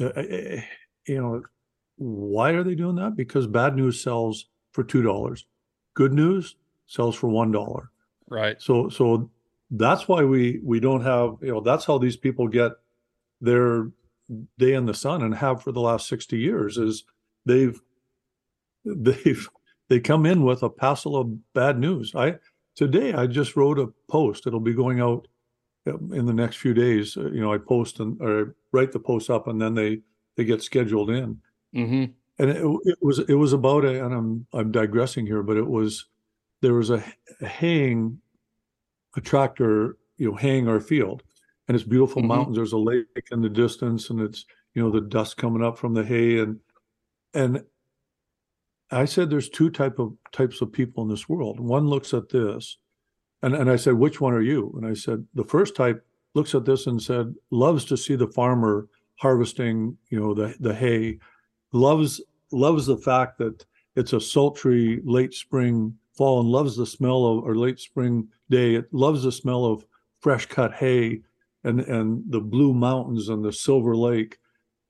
[0.00, 0.60] Uh, uh,
[1.08, 1.42] you know,
[1.96, 3.16] why are they doing that?
[3.16, 5.46] Because bad news sells for two dollars.
[5.94, 6.54] Good news
[6.86, 7.90] sells for one dollar.
[8.28, 8.62] Right.
[8.62, 9.30] So so
[9.72, 12.72] that's why we we don't have you know that's how these people get
[13.40, 13.90] their
[14.58, 17.04] day in the sun and have for the last 60 years is
[17.44, 17.78] they've
[18.84, 19.48] they've
[19.88, 22.14] they come in with a passel of bad news.
[22.14, 22.36] I
[22.76, 24.46] today I just wrote a post.
[24.46, 25.26] It'll be going out
[25.86, 27.16] in the next few days.
[27.16, 30.00] Uh, You know, I post and or write the post up and then they
[30.36, 31.40] they get scheduled in
[31.74, 32.04] Mm-hmm.
[32.38, 35.66] and it, it was it was about a and I'm I'm digressing here, but it
[35.66, 36.06] was
[36.62, 37.02] there was a,
[37.40, 38.20] a haying
[39.16, 41.22] a tractor you know haying our field,
[41.68, 42.28] and it's beautiful Mhm.
[42.28, 42.56] mountains.
[42.56, 45.94] There's a lake in the distance, and it's you know the dust coming up from
[45.94, 46.60] the hay, and
[47.34, 47.64] and
[48.90, 51.58] I said there's two type of types of people in this world.
[51.58, 52.78] One looks at this,
[53.44, 54.72] and and I said which one are you?
[54.76, 56.04] And I said the first type
[56.34, 60.74] looks at this and said loves to see the farmer harvesting you know the the
[60.74, 61.18] hay
[61.72, 63.64] loves loves the fact that
[63.96, 68.74] it's a sultry late spring fall and loves the smell of or late spring day
[68.74, 69.86] it loves the smell of
[70.20, 71.20] fresh cut hay
[71.62, 74.38] and and the blue mountains and the silver lake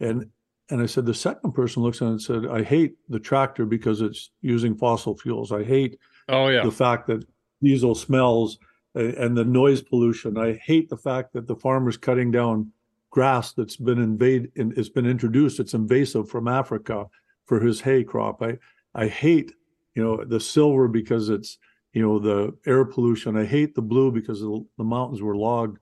[0.00, 0.26] and
[0.70, 3.66] and i said the second person looks at it and said i hate the tractor
[3.66, 5.98] because it's using fossil fuels i hate
[6.30, 6.64] Oh yeah.
[6.64, 7.26] the fact that
[7.64, 8.58] diesel smells
[8.94, 10.38] and the noise pollution.
[10.38, 12.72] I hate the fact that the farmer's cutting down
[13.10, 15.60] grass that's been invade and it's been introduced.
[15.60, 17.06] It's invasive from Africa
[17.46, 18.42] for his hay crop.
[18.42, 18.58] I
[18.94, 19.52] I hate
[19.94, 21.58] you know the silver because it's
[21.92, 23.36] you know the air pollution.
[23.36, 25.78] I hate the blue because the, the mountains were logged.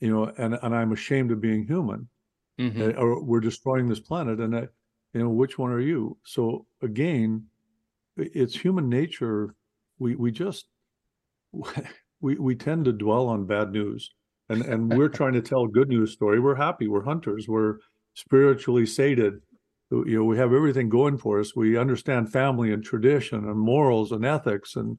[0.00, 2.08] You know, and and I'm ashamed of being human
[2.58, 2.94] Mhm.
[2.94, 4.68] uh, or we're destroying this planet and I,
[5.14, 7.46] you know which one are you so again
[8.16, 9.54] it's human nature
[9.98, 10.66] we we just
[12.20, 14.10] we we tend to dwell on bad news
[14.48, 16.40] and and we're trying to tell a good news story.
[16.40, 16.88] We're happy.
[16.88, 17.48] We're hunters.
[17.48, 17.78] We're
[18.14, 19.34] spiritually sated.
[19.90, 21.56] You know we have everything going for us.
[21.56, 24.98] We understand family and tradition and morals and ethics and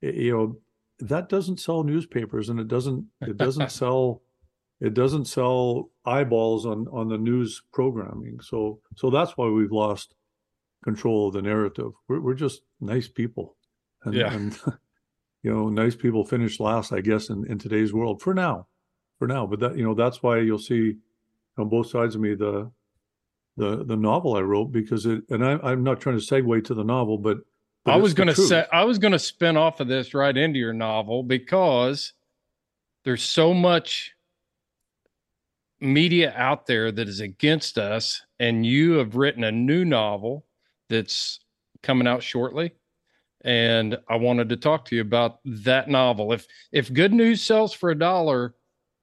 [0.00, 0.56] you know
[1.00, 4.22] that doesn't sell newspapers and it doesn't it doesn't sell
[4.80, 8.38] it doesn't sell eyeballs on on the news programming.
[8.40, 10.14] So so that's why we've lost
[10.84, 11.90] control of the narrative.
[12.08, 13.56] We're, we're just nice people
[14.04, 14.32] and, Yeah.
[14.32, 14.56] and
[15.42, 18.66] you know nice people finish last i guess in, in today's world for now
[19.18, 20.96] for now but that you know that's why you'll see
[21.56, 22.70] on both sides of me the
[23.56, 26.74] the the novel i wrote because it and I, i'm not trying to segue to
[26.74, 27.38] the novel but,
[27.84, 30.36] but I was going to say I was going to spin off of this right
[30.36, 32.12] into your novel because
[33.04, 34.14] there's so much
[35.80, 40.44] media out there that is against us, and you have written a new novel
[40.88, 41.40] that's
[41.82, 42.72] coming out shortly.
[43.44, 46.32] And I wanted to talk to you about that novel.
[46.32, 48.54] If if good news sells for a dollar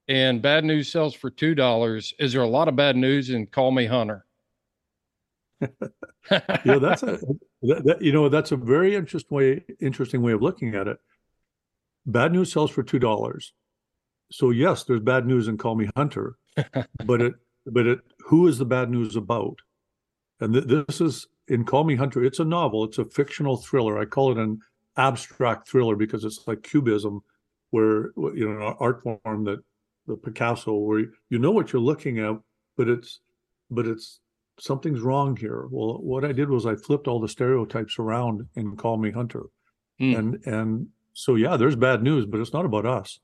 [0.08, 3.48] and bad news sells for two dollars, is there a lot of bad news in
[3.48, 4.26] Call Me Hunter?
[5.62, 7.18] yeah, that's a
[7.62, 10.98] that, that, you know that's a very interesting way interesting way of looking at it.
[12.06, 13.54] Bad news sells for two dollars.
[14.32, 16.36] So yes, there's bad news in Call Me Hunter,
[17.06, 19.60] but it but it who is the bad news about?
[20.42, 22.24] And th- this is in Call Me Hunter.
[22.24, 22.84] It's a novel.
[22.84, 23.98] It's a fictional thriller.
[24.00, 24.60] I call it an
[24.98, 27.22] abstract thriller because it's like cubism,
[27.72, 29.60] where you know an art form that
[30.08, 32.36] the Picasso, where you know what you're looking at,
[32.78, 33.20] but it's
[33.70, 34.20] but it's
[34.60, 35.68] something's wrong here.
[35.70, 39.44] Well, what I did was I flipped all the stereotypes around in Call Me Hunter,
[40.02, 40.18] Mm.
[40.18, 43.20] and and so yeah, there's bad news, but it's not about us.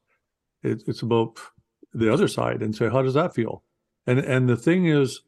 [0.64, 1.38] It, it's about
[1.94, 3.64] the other side, and say, how does that feel?
[4.08, 5.22] And and the thing is,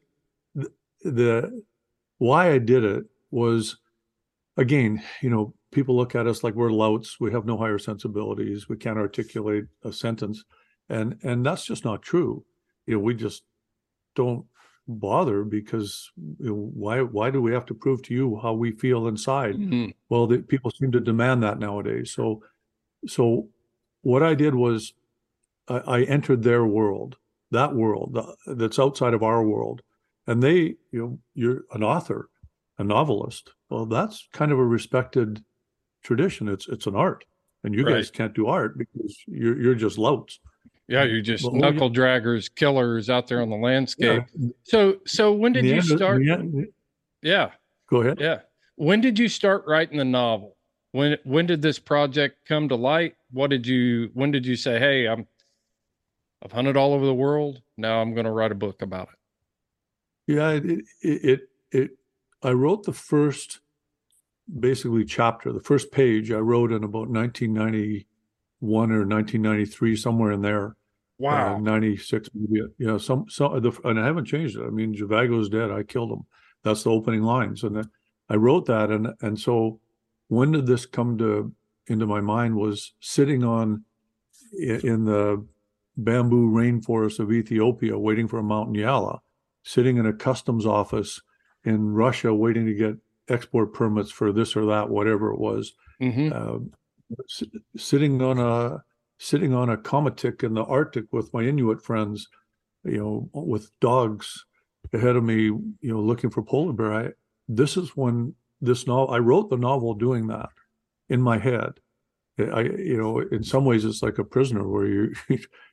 [0.56, 0.72] the,
[1.04, 1.64] the
[2.28, 3.78] why I did it was,
[4.58, 7.20] again, you know, people look at us like we're louts.
[7.20, 8.70] We have no higher sensibilities.
[8.70, 10.44] We can't articulate a sentence,
[10.90, 12.46] and and that's just not true.
[12.88, 13.44] You know, we just
[14.16, 14.46] don't
[14.88, 18.72] bother because you know, why why do we have to prove to you how we
[18.72, 19.94] feel inside Mhm.
[20.10, 22.44] well the, people seem to demand that nowadays so
[23.08, 23.50] so
[24.02, 24.94] what i did was
[25.70, 27.18] i, I entered their world
[27.52, 29.82] that world uh, that's outside of our world
[30.28, 32.30] and they you know you're an author
[32.78, 35.44] a novelist well that's kind of a respected
[36.04, 37.24] tradition it's it's an art
[37.64, 40.40] and you guys can't do art because you're you're just louts
[40.88, 44.24] Yeah, you're just well, knuckle draggers, killers out there on the landscape.
[44.38, 44.50] Yeah.
[44.64, 46.22] So, so when did you end- start?
[46.28, 46.68] end-
[47.22, 47.52] Yeah,
[47.90, 48.40] go ahead yeah.
[48.76, 50.58] When did you start writing the novel?
[50.92, 53.16] When when did this project come to light?
[53.32, 54.10] What did you?
[54.14, 55.26] When did you say, "Hey, I'm
[56.44, 57.62] I've hunted all over the world.
[57.78, 59.16] Now I'm going to write a book about it."
[60.28, 61.92] Yeah, it, it it it
[62.42, 63.60] I wrote the first
[64.60, 70.76] basically chapter, the first page I wrote in about 1991 or 1993, somewhere in there.
[71.20, 71.56] Wow.
[71.56, 72.66] Uh, 96 maybe.
[72.78, 74.66] Yeah, some some the, and I haven't changed it.
[74.66, 75.72] I mean, Javago's dead.
[75.72, 76.26] I killed him.
[76.64, 77.90] That's the opening lines, and then
[78.30, 79.80] I wrote that, and and so
[80.28, 81.54] when did this come to
[81.88, 83.84] into my mind was sitting on
[84.58, 85.46] in the
[85.98, 89.20] bamboo rainforest of Ethiopia, waiting for a mountain nyala,
[89.64, 91.22] sitting in a customs office
[91.64, 92.96] in Russia, waiting to get
[93.30, 96.72] export permits for this or that, whatever it was hmm um,
[97.30, 97.44] s-
[97.78, 98.84] sitting on a
[99.20, 102.28] sitting on a komatik in the Arctic with my Inuit friends,
[102.84, 104.46] you know, with dogs
[104.92, 106.94] ahead of me, you know, looking for polar bear.
[106.94, 107.10] I,
[107.48, 109.14] this is when this novel.
[109.14, 110.50] I wrote the novel doing that
[111.10, 111.80] in my head.
[112.40, 115.14] I, you know, in some ways, it's like a prisoner where you,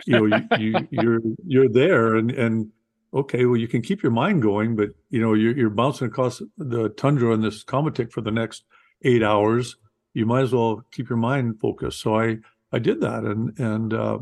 [0.07, 2.71] you know, you, you you're you're there and and
[3.13, 6.41] okay, well, you can keep your mind going, but you know, you're, you're bouncing across
[6.57, 8.65] the tundra in this komatik for the next
[9.03, 9.77] eight hours
[10.15, 12.01] you might as well keep your mind focused.
[12.01, 12.39] So I
[12.73, 14.19] I did that, and and uh,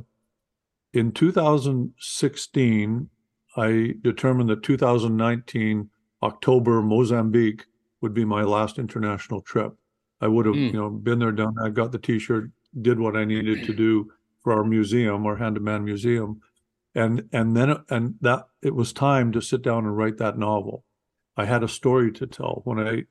[0.93, 3.09] in 2016,
[3.57, 5.91] I determined that 2019
[6.23, 7.65] October Mozambique
[8.01, 9.75] would be my last international trip.
[10.21, 10.73] I would have Mm.
[10.73, 12.51] you know been there, done that, got the T-shirt,
[12.83, 14.11] did what I needed to do
[14.43, 16.41] for our museum, our Hand of Man museum,
[16.99, 20.85] and and then and that it was time to sit down and write that novel.
[21.37, 22.63] I had a story to tell.
[22.65, 23.05] When I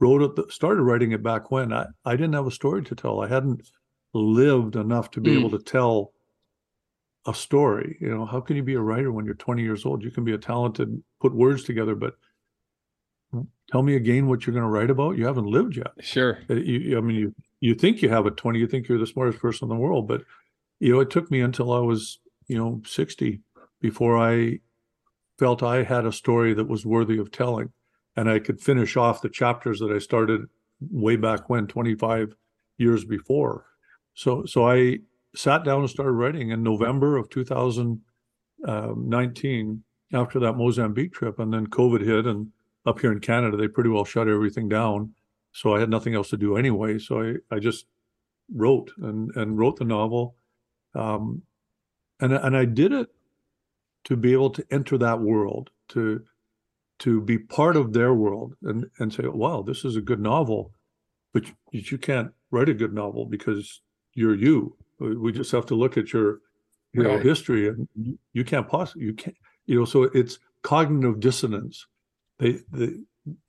[0.00, 3.20] wrote it started writing it back when I, I didn't have a story to tell.
[3.20, 3.68] I hadn't
[4.14, 5.38] lived enough to be Mm.
[5.40, 6.12] able to tell
[7.26, 7.96] a story.
[8.00, 10.02] You know how can you be a writer when you're 20 years old?
[10.02, 12.14] You can be a talented put words together but
[13.70, 15.16] tell me again what you're going to write about.
[15.16, 15.92] You haven't lived yet.
[16.00, 16.38] Sure.
[16.50, 19.06] Uh, you, i mean you you think you have a 20 you think you're the
[19.06, 20.22] smartest person in the world but
[20.80, 22.18] you know it took me until i was
[22.48, 23.40] you know 60
[23.80, 24.58] before i
[25.38, 27.72] felt i had a story that was worthy of telling
[28.16, 30.42] and I could finish off the chapters that I started
[30.80, 32.36] way back when, 25
[32.76, 33.66] years before.
[34.14, 34.98] So, so I
[35.34, 41.68] sat down and started writing in November of 2019 after that Mozambique trip, and then
[41.68, 42.48] COVID hit, and
[42.84, 45.14] up here in Canada they pretty well shut everything down.
[45.52, 46.98] So I had nothing else to do anyway.
[46.98, 47.86] So I, I just
[48.54, 50.36] wrote and and wrote the novel,
[50.94, 51.40] um,
[52.22, 53.08] and and I did it
[54.04, 56.24] to be able to enter that world to
[57.00, 60.72] to be part of their world and and say, wow, this is a good novel,
[61.32, 63.82] but you, you can't write a good novel because
[64.14, 64.76] you're you.
[64.98, 66.38] We just have to look at your
[66.92, 71.20] you know history and you, you can't possibly you can't you know so it's cognitive
[71.20, 71.86] dissonance.
[72.38, 72.94] They they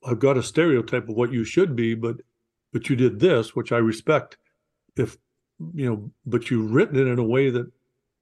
[0.05, 2.17] I've got a stereotype of what you should be, but
[2.71, 4.38] but you did this, which I respect.
[4.95, 5.17] If
[5.74, 7.71] you know, but you've written it in a way that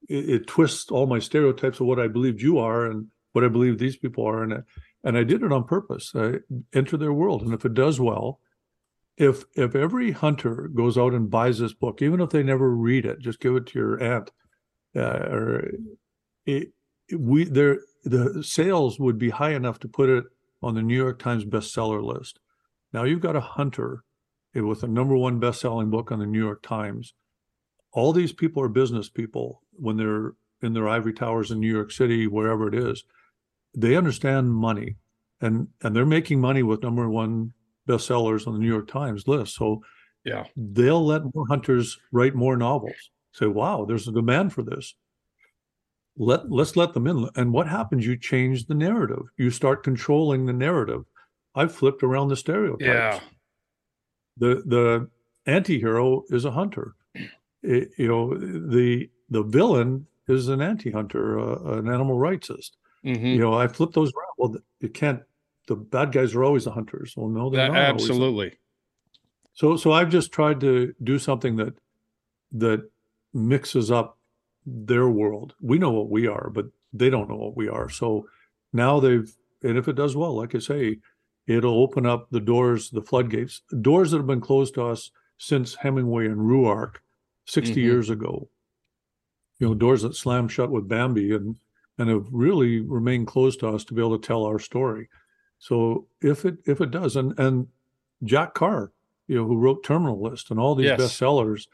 [0.08, 3.48] it, it twists all my stereotypes of what I believed you are and what I
[3.48, 4.62] believe these people are, and
[5.04, 6.12] and I did it on purpose.
[6.14, 6.40] I
[6.72, 8.40] enter their world, and if it does well,
[9.16, 13.06] if if every hunter goes out and buys this book, even if they never read
[13.06, 14.30] it, just give it to your aunt,
[14.96, 15.70] uh, or
[16.46, 16.72] it,
[17.16, 20.24] we there the sales would be high enough to put it
[20.62, 22.38] on the New York Times bestseller list.
[22.92, 24.04] Now you've got a hunter
[24.54, 27.14] with a number one best-selling book on the New York Times.
[27.92, 31.90] All these people are business people when they're in their ivory towers in New York
[31.90, 33.04] City, wherever it is.
[33.74, 34.96] They understand money,
[35.40, 37.52] and and they're making money with number one
[37.88, 39.56] bestsellers on the New York Times list.
[39.56, 39.82] So
[40.24, 40.44] Yeah.
[40.56, 43.10] they'll let more hunters write more novels.
[43.32, 44.94] Say, wow, there's a demand for this.
[46.16, 47.28] Let let's let them in.
[47.34, 48.06] And what happens?
[48.06, 49.22] You change the narrative.
[49.38, 51.02] You start controlling the narrative.
[51.54, 52.84] I've flipped around the stereotypes.
[52.84, 53.20] Yeah.
[54.36, 55.08] The the
[55.46, 56.94] anti-hero is a hunter.
[57.62, 62.72] It- you know, the the villain is an anti-hunter, uh, an animal rightsist.
[63.02, 64.34] hmm You know, I flip those around.
[64.38, 65.22] Well, you can't.
[65.68, 67.14] The bad guys are always the hunters.
[67.16, 68.50] Well, no, they're not absolutely.
[69.54, 71.74] so so I've just tried to do something that
[72.52, 72.80] that
[73.32, 74.18] mixes up
[74.66, 75.54] their world.
[75.60, 77.88] We know what we are, but they don't know what we are.
[77.88, 78.26] So
[78.72, 79.30] now they've
[79.62, 80.98] and if it does well, like I say,
[81.46, 85.74] it'll open up the doors, the floodgates, doors that have been closed to us since
[85.76, 86.96] Hemingway and Ruark
[87.46, 87.84] 60 Mhm.
[87.84, 88.48] years ago.
[89.58, 91.56] You know, doors that slam shut with Bambi and
[91.98, 95.08] and have really remained closed to us to be able to tell our story.
[95.58, 97.68] So if it if it does, and and
[98.24, 98.92] Jack Carr,
[99.28, 101.00] you know, who wrote Terminal List and all these Yes.
[101.00, 101.66] bestsellers,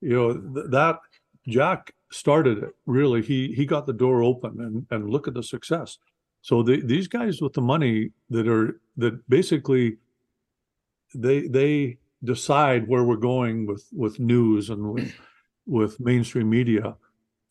[0.00, 1.00] you know, th- that
[1.48, 2.70] Jack started it.
[2.86, 5.98] Really, he he got the door open, and and look at the success.
[6.42, 9.96] So the, these guys with the money that are that basically
[11.14, 15.12] they they decide where we're going with with news and with
[15.66, 16.96] with mainstream media.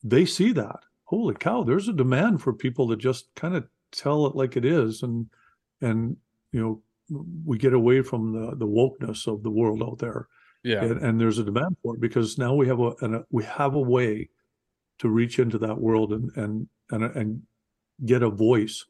[0.08, 0.80] They see that.
[1.04, 1.62] Holy cow!
[1.64, 5.26] There's a demand for people to just kind of tell it like it is, and
[5.80, 6.16] and
[6.52, 6.82] you know
[7.44, 10.26] we get away from the the wokeness of the world out there
[10.64, 10.82] Yeah.
[10.82, 13.44] and, and there's a demand for it because now we have a, an, a we
[13.44, 14.28] have a way
[14.98, 17.42] to reach into that world and and and and
[18.04, 18.84] get a voice.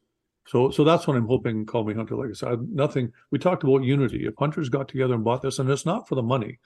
[0.46, 1.66] So so that's what I'm hoping.
[1.66, 2.16] Call me hunter.
[2.16, 3.12] Like I said, nothing.
[3.30, 4.26] We talked about unity.
[4.26, 6.58] If hunters got together and bought this, and it's not for the money.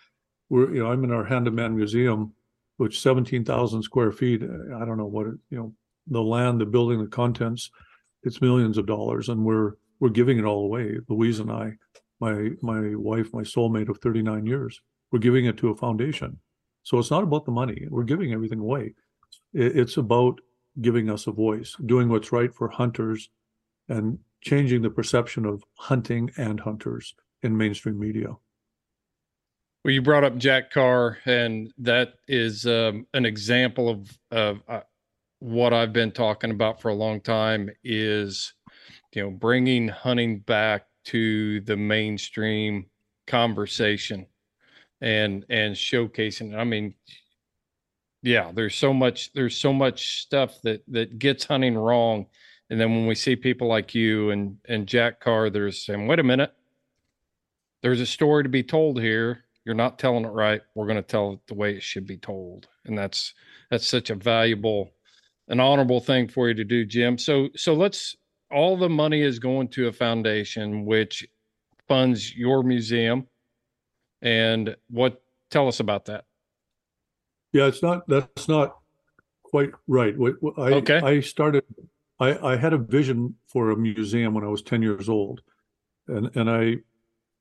[0.49, 2.33] We're you know I'm in our Hand of Man museum,
[2.81, 4.43] which 17,000 square feet.
[4.43, 5.75] I don't know what it, you know
[6.07, 7.71] the land, the building, the contents.
[8.23, 10.97] It's millions of dollars, and we're we're giving it all away.
[11.09, 11.73] Louise and I,
[12.21, 16.39] my my wife, my soulmate of 39 years we're giving it to a foundation.
[16.85, 17.87] So it's not about the money.
[17.91, 18.95] We're giving everything away.
[19.53, 20.41] It- It's about
[20.81, 23.29] giving us a voice, doing what's right for hunters,
[23.89, 28.31] and changing the perception of hunting and hunters in mainstream media.
[29.83, 34.81] Well, you brought up Jack Carr, and that is um, an example of of uh,
[35.39, 37.71] what I've been talking about for a long time.
[37.83, 38.53] Is
[39.15, 42.91] you know bringing hunting back to the mainstream
[43.27, 44.27] conversation,
[45.01, 46.55] and and showcasing.
[46.55, 46.95] I mean,
[48.23, 52.27] yeah, there's so much there's so much stuff that that gets hunting wrong,
[52.69, 56.19] and then when we see people like you and and Jack Carr, there's saying, wait
[56.19, 56.53] a minute,
[57.83, 61.03] there's a story to be told here you're not telling it right we're going to
[61.03, 63.35] tell it the way it should be told and that's
[63.71, 64.91] that's such a valuable
[65.49, 68.17] an honorable thing for you to do jim so so let's
[68.51, 71.27] all the money is going to a foundation which
[71.89, 73.27] funds your museum
[74.23, 76.25] and what tell us about that
[77.53, 78.07] Yeah, it's not.
[78.07, 78.77] That's not
[79.43, 80.15] quite right.
[80.57, 81.01] I Okay.
[81.01, 81.65] I started.
[82.19, 85.43] I I had a vision for a museum when I was ten years old,
[86.07, 86.77] and and I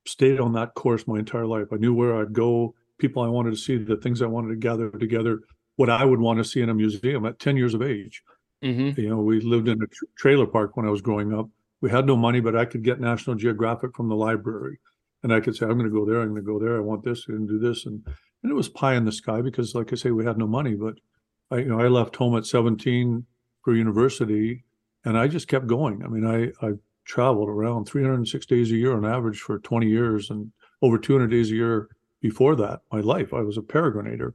[0.06, 1.68] stayed on that course my entire life.
[1.72, 4.56] I knew where I'd go, people I wanted to see, the things I wanted to
[4.56, 5.40] gather together,
[5.76, 8.22] what I would want to see in a museum at ten years of age.
[8.62, 9.00] mm-hmm.
[9.00, 11.48] You know, we lived in a tr- trailer park when I was growing up.
[11.80, 14.78] We had no money, but I could get National Geographic from the library,
[15.22, 16.20] and I could say, "I'm going to go there.
[16.20, 16.76] I'm going to go there.
[16.76, 18.06] I want this and do this." And
[18.42, 20.74] and it was pie in the sky because, like I say, we had no money.
[20.74, 20.94] But
[21.50, 23.24] I, you know, I left home at 17
[23.62, 24.64] for university,
[25.04, 26.02] and I just kept going.
[26.04, 26.72] I mean, I I
[27.10, 30.52] traveled around 306 days a year on average for 20 years, and
[30.82, 31.88] over 200 days a year
[32.20, 32.80] before that.
[32.92, 34.32] My life, I was a peregrinator,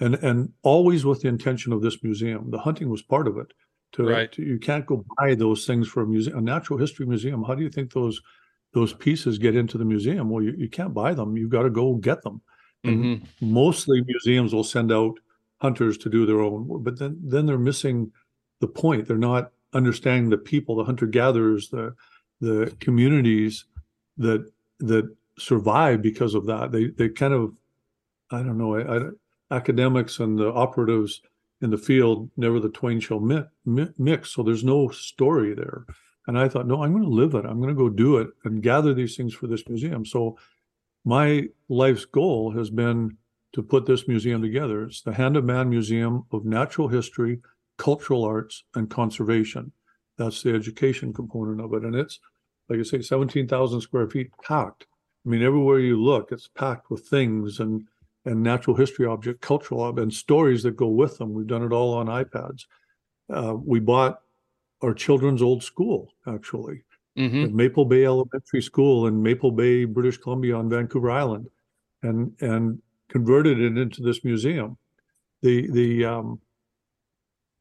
[0.00, 2.50] and and always with the intention of this museum.
[2.50, 3.52] The hunting was part of it.
[3.92, 4.30] To, Right.
[4.32, 7.42] to- you can't go buy those things for a museum, a natural history museum.
[7.44, 8.20] How do you think those
[8.74, 10.28] those pieces get into the museum?
[10.28, 11.36] Well, you, you can't buy them.
[11.38, 12.40] You've got to go get them.
[12.84, 13.52] And Mm-hmm.
[13.62, 15.14] mostly museums will send out
[15.60, 18.12] hunters to do their own work, but then then they're missing
[18.60, 19.06] the point.
[19.06, 21.94] They're not understanding the people, the hunter gatherers, the
[22.40, 23.64] the communities
[24.16, 26.72] that that survive because of that.
[26.72, 27.56] They they kind of
[28.30, 28.76] I don't know.
[28.76, 29.10] I, I,
[29.50, 31.22] academics and the operatives
[31.60, 34.30] in the field, never the twain shall mi- mi- mix.
[34.30, 35.84] So there's no story there.
[36.26, 37.46] And I thought, no, I'm going to live it.
[37.46, 40.04] I'm going to go do it and gather these things for this museum.
[40.04, 40.38] So
[41.04, 43.16] my life's goal has been
[43.54, 44.84] to put this museum together.
[44.84, 47.40] It's the Hand of Man Museum of Natural History,
[47.78, 49.72] Cultural Arts, and Conservation.
[50.18, 51.84] That's the education component of it.
[51.84, 52.20] And it's,
[52.68, 54.86] like I say, 17,000 square feet packed.
[55.24, 57.86] I mean, everywhere you look, it's packed with things and
[58.24, 61.32] and natural history object, cultural ob- and stories that go with them.
[61.32, 62.66] We've done it all on iPads.
[63.32, 64.20] Uh, we bought
[64.82, 66.82] our children's old school, actually,
[67.16, 71.48] hmm at Maple Bay Elementary School in Maple Bay, British Columbia on Vancouver Island,
[72.02, 74.76] and and converted it into this museum.
[75.42, 76.40] The the um,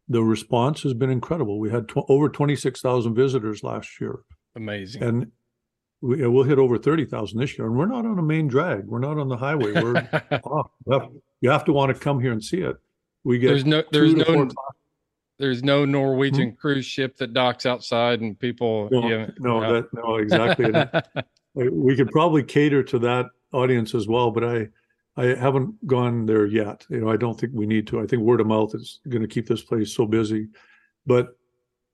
[0.10, 1.60] the response has been incredible.
[1.60, 4.20] We had tw- over twenty six thousand visitors last year,
[4.55, 5.03] Amazing.
[5.03, 5.32] and
[6.01, 7.68] we, we'll hit over thirty thousand this year.
[7.68, 8.86] And we're not on a main drag.
[8.86, 9.74] We're not on the highway.
[9.74, 9.95] We're
[10.43, 10.72] off.
[10.86, 11.10] You have,
[11.41, 12.78] you have to want to come here and see it.
[13.24, 14.49] We get there's no there's no
[15.39, 16.60] there's no Norwegian mm-hmm.
[16.60, 20.74] cruise ship that docks outside and people No, yeah, no, that no, exactly.
[21.53, 24.68] We could probably cater to that audience as well, but I
[25.18, 26.86] I haven't gone there yet.
[26.89, 27.99] You know, I don't think we need to.
[27.99, 30.47] I think word of mouth is going to keep this place so busy.
[31.07, 31.36] But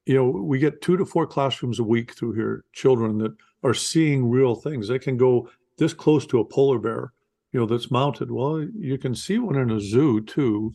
[0.06, 3.74] you know, we get two to four classrooms a week through here, children that are
[3.74, 4.90] seeing real things.
[4.90, 7.14] They can go this close to a polar bear,
[7.54, 8.30] you know, that's mounted.
[8.30, 10.74] Well, you can see one in a zoo too.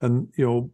[0.00, 0.70] And you know,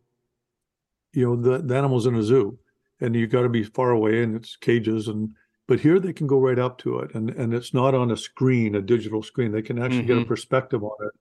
[1.13, 2.59] you know, the, the animals in a zoo.
[3.03, 5.35] And you've got to be far away and it's cages and
[5.71, 8.17] but here they can go right up to it and and it's not on a
[8.17, 9.53] screen a digital screen.
[9.53, 10.27] They can actually get a Mhm.
[10.35, 11.13] perspective on it.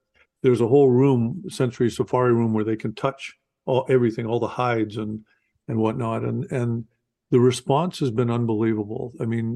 [0.41, 3.21] There's a whole room sensory safari room where they can touch
[3.67, 5.23] all everything all the hides and
[5.67, 6.23] and whatnot.
[6.29, 6.85] And and
[7.29, 9.13] the response has been unbelievable.
[9.23, 9.47] I mean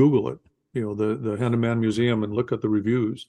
[0.00, 0.38] google it
[0.72, 3.26] you know the the man museum and look at the reviews.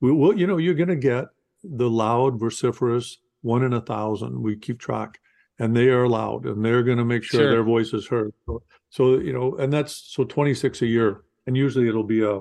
[0.00, 1.26] We will you know you're going to get
[1.62, 4.40] the loud vociferous one in a thousand.
[4.40, 5.20] We keep track.
[5.58, 7.50] And they are loud and they're going to make sure Sure.
[7.50, 8.34] their voice is heard.
[8.44, 8.62] So,
[8.96, 12.36] so you know and that's so 26 a year and usually it'll be a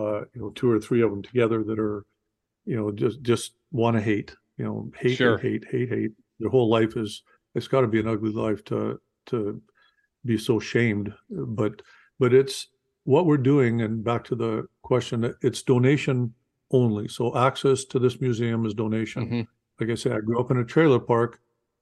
[0.00, 2.04] uh you know two or three of them together that are
[2.64, 5.36] you know just just want to hate you know hate Sure.
[5.38, 6.12] hate hate hate.
[6.40, 7.22] Their whole life is
[7.54, 9.60] it's got to be an ugly life to to
[10.24, 11.82] be so shamed but
[12.18, 12.68] but it's
[13.04, 16.32] what we're doing and back to the question it's donation
[16.70, 17.06] only.
[17.08, 19.22] So access to this museum is donation.
[19.28, 19.46] Mhm.
[19.80, 21.40] like i said i grew up in a trailer park.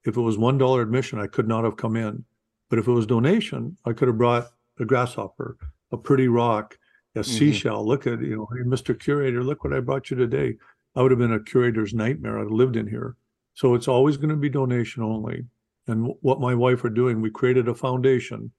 [0.08, 2.24] If it was one dollar admission i could not have come in
[2.70, 4.46] but if it was donation i could have brought
[4.78, 5.58] a grasshopper
[5.92, 6.78] a pretty rock
[7.16, 7.24] a Mhm.
[7.24, 7.84] seashell.
[7.86, 10.56] Look at you know hey mr curator look what i brought you today.
[10.96, 12.38] I would have been a curator's nightmare.
[12.38, 13.16] I'd lived in here.
[13.54, 15.44] So it's always going to be donation only.
[15.88, 18.52] And wh- what my wife are doing we created a foundation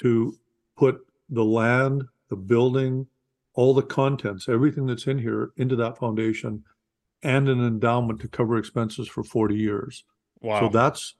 [0.00, 0.34] to
[0.76, 3.06] put the land the building
[3.54, 6.62] all the contents everything that's in here into that foundation
[7.22, 10.04] and an endowment to cover expenses for 40 years.
[10.42, 10.60] Wow.
[10.60, 11.14] so that's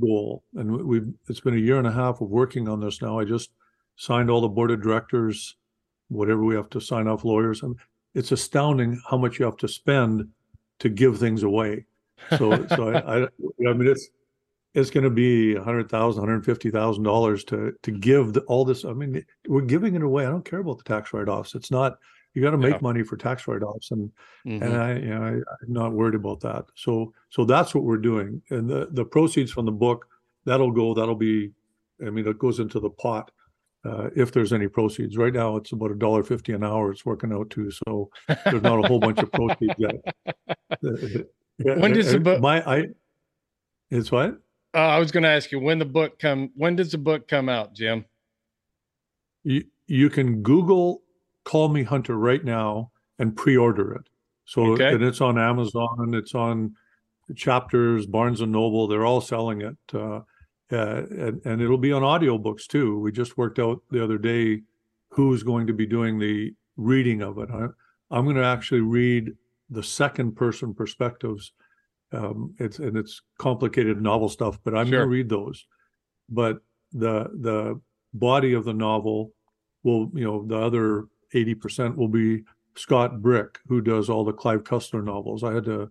[0.00, 0.42] goal.
[0.54, 3.18] And we- we've, it's been a year and a half of working on this now.
[3.18, 3.50] I just
[3.96, 5.56] signed all the board of directors,
[6.08, 7.62] whatever we have to sign off lawyers.
[7.62, 7.76] And
[8.14, 10.28] it's astounding how much you have to spend
[10.78, 11.86] to give things away.
[12.36, 13.28] So, so I, I,
[13.68, 14.08] I mean, it's,
[14.74, 18.40] it's going to be a hundred thousand, hundred fifty thousand dollars to to give the,
[18.42, 18.84] all this.
[18.84, 20.26] I mean, we're giving it away.
[20.26, 21.54] I don't care about the tax write-offs.
[21.54, 21.96] It's not.
[22.36, 22.78] You got to make Yeah.
[22.82, 24.12] money for tax write-offs, and
[24.46, 24.60] Mhm.
[24.62, 26.66] and I, you know, I, I'm not worried about that.
[26.74, 28.42] So, so that's what we're doing.
[28.50, 30.06] And the, the proceeds from the book,
[30.44, 31.52] that'll go, that'll be,
[32.06, 33.30] I mean, it goes into the pot.
[33.86, 36.90] Uh, if there's any proceeds right now, it's about a dollar fifty an hour.
[36.92, 38.10] It's working out to, so
[38.44, 39.94] there's not a whole bunch of proceeds yet.
[41.58, 42.88] When does the book- My, I,
[43.90, 44.38] it's what?
[44.74, 46.50] Uh, I was going to ask you when the book come.
[46.54, 48.04] When does the book come out, Jim?
[49.42, 51.00] You, you can Google
[51.46, 54.08] Call Me Hunter right now and pre-order it.
[54.44, 54.92] So Okay.
[54.92, 56.74] and it's on Amazon, it's on
[57.34, 58.86] Chapters, Barnes and Noble.
[58.86, 60.20] They're all selling it, uh,
[60.72, 62.98] uh, and and it'll be on audiobooks too.
[63.00, 64.62] We just worked out the other day
[65.10, 67.48] who's going to be doing the reading of it.
[67.50, 67.66] I,
[68.10, 69.32] I'm going to actually read
[69.70, 71.52] the second person perspectives.
[72.12, 74.98] Um, it's and it's complicated novel stuff, but I'm Sure.
[74.98, 75.66] going to read those.
[76.28, 76.58] But
[76.92, 77.80] the the
[78.14, 79.32] body of the novel
[79.82, 82.44] will, you know, the other eighty percent will be
[82.76, 85.42] Scott Brick, who does all the Clive Cussler novels.
[85.42, 85.90] I had to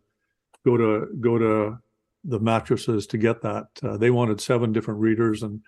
[0.66, 1.78] go to go to
[2.24, 3.68] the mattresses to get that.
[3.84, 5.62] Uh, they wanted seven different readers and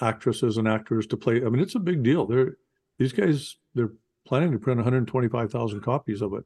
[0.00, 1.44] actresses and actors to play.
[1.44, 2.26] I mean, it's a big deal.
[2.26, 2.56] They're
[2.98, 3.56] these guys.
[3.74, 3.92] They're
[4.26, 6.44] planning to print 125,000 copies of it.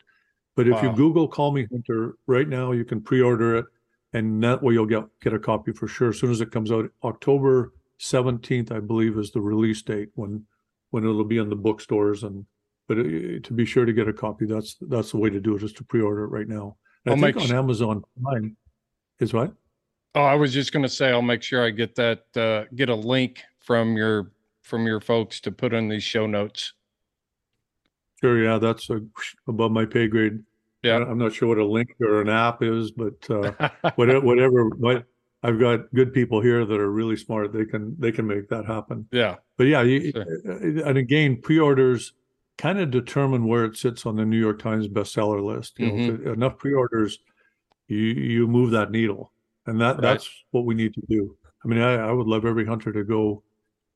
[0.55, 3.65] But if you Google "Call Me Hunter" right now, you can pre-order it,
[4.13, 6.71] and that way you'll get get a copy for sure as soon as it comes
[6.71, 6.91] out.
[7.03, 10.45] October 17th, I believe, is the release date when
[10.91, 12.47] when it'll be in the bookstores and.
[12.95, 15.57] But uh, to be sure to get a copy, that's that's the way to do
[15.57, 16.77] it is to pre-order it right now.
[17.07, 18.57] And I'll I think make on su- Amazon Prime
[19.19, 19.53] is what?
[20.15, 22.91] Oh, I was just going to say I'll make sure I get that uh, get
[22.91, 24.33] a link from your
[24.63, 26.75] from your folks to put in these show notes.
[28.21, 29.01] Sure, yeah, that's a,
[29.49, 30.41] above my pay grade.
[30.83, 30.97] Yeah.
[30.99, 33.53] I'm not sure what a link or an app is, but uh,
[33.95, 34.69] whatever, whatever.
[34.71, 35.05] But
[35.43, 37.53] I've got good people here that are really smart.
[37.53, 39.07] They can they can make that happen.
[39.13, 39.37] yeah.
[39.57, 40.23] But yeah, you, Sure.
[40.89, 42.13] and again, pre-orders
[42.59, 45.79] kind of determine where it sits on the New York Times bestseller list.
[45.79, 46.15] You Mm-hmm.
[46.15, 47.19] if it- enough pre-orders,
[47.89, 49.33] you you move that needle,
[49.67, 50.03] and that Right.
[50.03, 51.37] that's what we need to do.
[51.65, 53.43] I mean, I, I would love every hunter to go,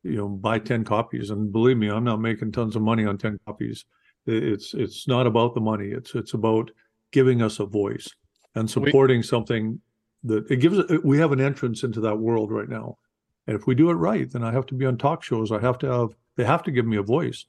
[0.03, 3.19] you know, buy ten copies, and believe me, I'm not making tons of money on
[3.19, 3.85] ten copies.
[4.27, 5.89] It's it's not about the money.
[5.89, 6.71] It's it's about
[7.13, 8.09] giving us a voice
[8.55, 9.81] and supporting something
[10.25, 10.79] that it gives.
[11.05, 12.99] We have an entrance into that world right now.
[13.47, 15.53] And if we do it right, then I have to be on talk shows.
[15.53, 17.47] I have to have they have to give me a voice,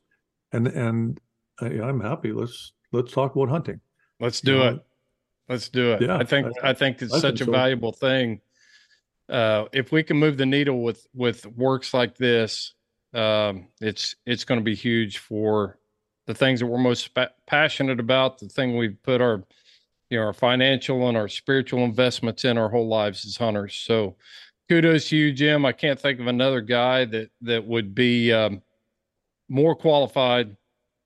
[0.51, 1.19] and and
[1.59, 2.31] I, I'm happy.
[2.31, 3.79] Let's let's talk about hunting.
[4.19, 4.85] Let's do You know, it.
[5.49, 6.01] Let's do it.
[6.01, 7.51] Yeah, I think I- I, think it's I such think a so.
[7.51, 8.41] valuable thing.
[9.29, 12.73] Uh, if we can move the needle with with works like this,
[13.13, 15.77] um, it's it's going to be huge for
[16.27, 18.39] the things that we're most pa- passionate about.
[18.39, 19.43] The thing we've put our
[20.09, 23.75] you know our financial and our spiritual investments in our whole lives as hunters.
[23.75, 24.15] So
[24.69, 25.65] kudos to you, Jim.
[25.65, 28.61] I can't think of another guy that that would be um,
[29.49, 30.55] more qualified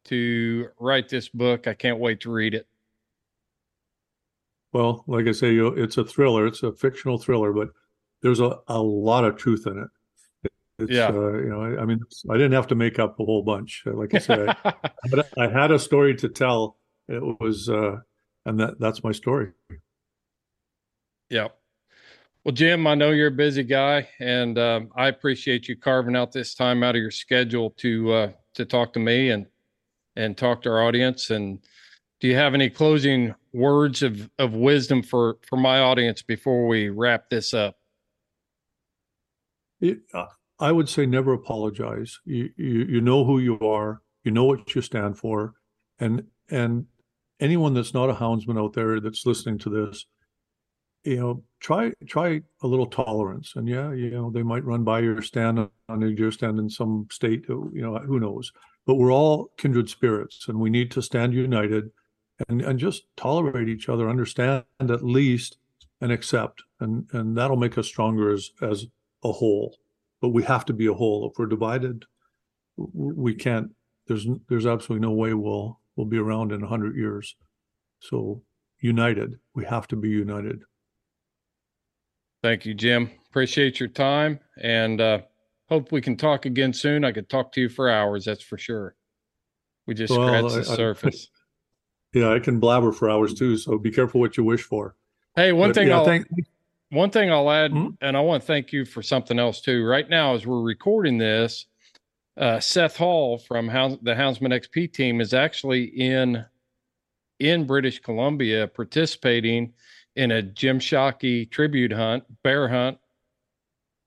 [0.06, 1.68] to write this book.
[1.68, 2.68] I can't wait to read it.
[4.74, 6.48] Well, like I say, it's a thriller.
[6.48, 7.70] It's a fictional thriller, but
[8.22, 10.52] there's a, a lot of truth in it.
[10.80, 11.10] It's, Yeah.
[11.10, 13.84] uh, you know, I, I mean, I didn't have to make up a whole bunch.
[13.86, 14.74] Like I said, I,
[15.12, 16.78] but I had a story to tell.
[17.08, 17.98] It was, uh,
[18.46, 19.52] and that that's my story.
[21.30, 21.50] Yeah.
[22.44, 26.32] Well, Jim, I know you're a busy guy, and um, I appreciate you carving out
[26.32, 29.46] this time out of your schedule to uh, to talk to me and
[30.16, 31.30] and talk to our audience.
[31.30, 31.60] And
[32.20, 36.90] do you have any closing words of of wisdom for for my audience before we
[36.90, 37.78] wrap this up?
[39.80, 40.26] It, uh,
[40.60, 42.20] I would say never apologize.
[42.26, 44.02] You, you you know who you are.
[44.24, 45.54] You know what you stand for,
[46.00, 46.88] and and
[47.40, 50.06] anyone that's not a houndsman out there that's listening to this,
[51.04, 53.54] you know, try try a little tolerance.
[53.56, 57.08] And yeah, you know, they might run by your stand on deer stand in some
[57.12, 57.46] state.
[57.48, 58.52] You know, who knows?
[58.86, 61.92] But we're all kindred spirits, and we need to stand united,
[62.50, 65.58] and and just tolerate each other, understand at least,
[66.00, 68.86] and accept, and and that'll make us stronger as as
[69.24, 69.78] a whole
[70.22, 72.06] but we have to be a whole if we're divided
[72.78, 73.72] we can't
[74.08, 77.36] there's there's absolutely no way we'll we'll be around in 100 years
[78.00, 78.42] so
[78.80, 80.64] united we have to be united
[82.44, 83.12] Thank you, Jim.
[83.30, 85.20] Appreciate your time, and uh,
[85.70, 87.06] hope we can talk again soon.
[87.06, 88.96] I could talk to you for hours, that's for sure.
[89.88, 91.28] We just Well, scratched the I- I- surface.
[92.14, 94.98] yeah i can blabber for hours too so be careful what you wish for
[95.34, 96.28] Hey, one But, thing yeah, I'll thank-
[96.90, 97.96] one thing I'll add, Mhm.
[98.02, 99.86] and I want to thank you for something else too.
[99.86, 101.68] Right now, as we're recording this,
[102.36, 106.44] uh, Seth Hall from the Houndsman XP team is actually in
[107.40, 109.72] in British Columbia participating
[110.16, 112.98] in a Jim Shockey tribute hunt, bear hunt,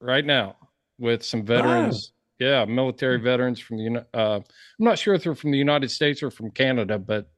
[0.01, 0.57] right now
[0.99, 2.13] with some veterans.
[2.39, 4.07] Yeah, military veterans from the.
[4.13, 4.45] Uh, I'm
[4.79, 7.31] not sure if they're from the United States or from Canada, but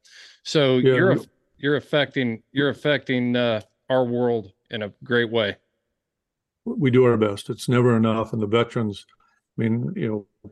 [0.42, 1.16] so Yeah, you're
[1.58, 3.60] you're affecting you're affecting uh,
[3.90, 5.56] our world in a great way.
[6.64, 9.06] we do our best it's never enough and the veterans
[9.56, 10.08] i mean you
[10.42, 10.50] know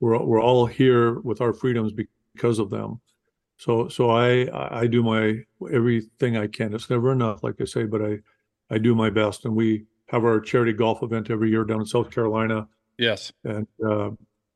[0.00, 2.98] we're we're all here with our freedoms because of them
[3.58, 4.48] so so i
[4.82, 5.38] i do my
[5.72, 8.16] everything i can it's never enough like i say but i
[8.70, 11.86] i do my best and we have our charity golf event every year down in
[11.86, 12.66] south carolina
[12.98, 13.32] Yes.
[13.44, 14.10] and uh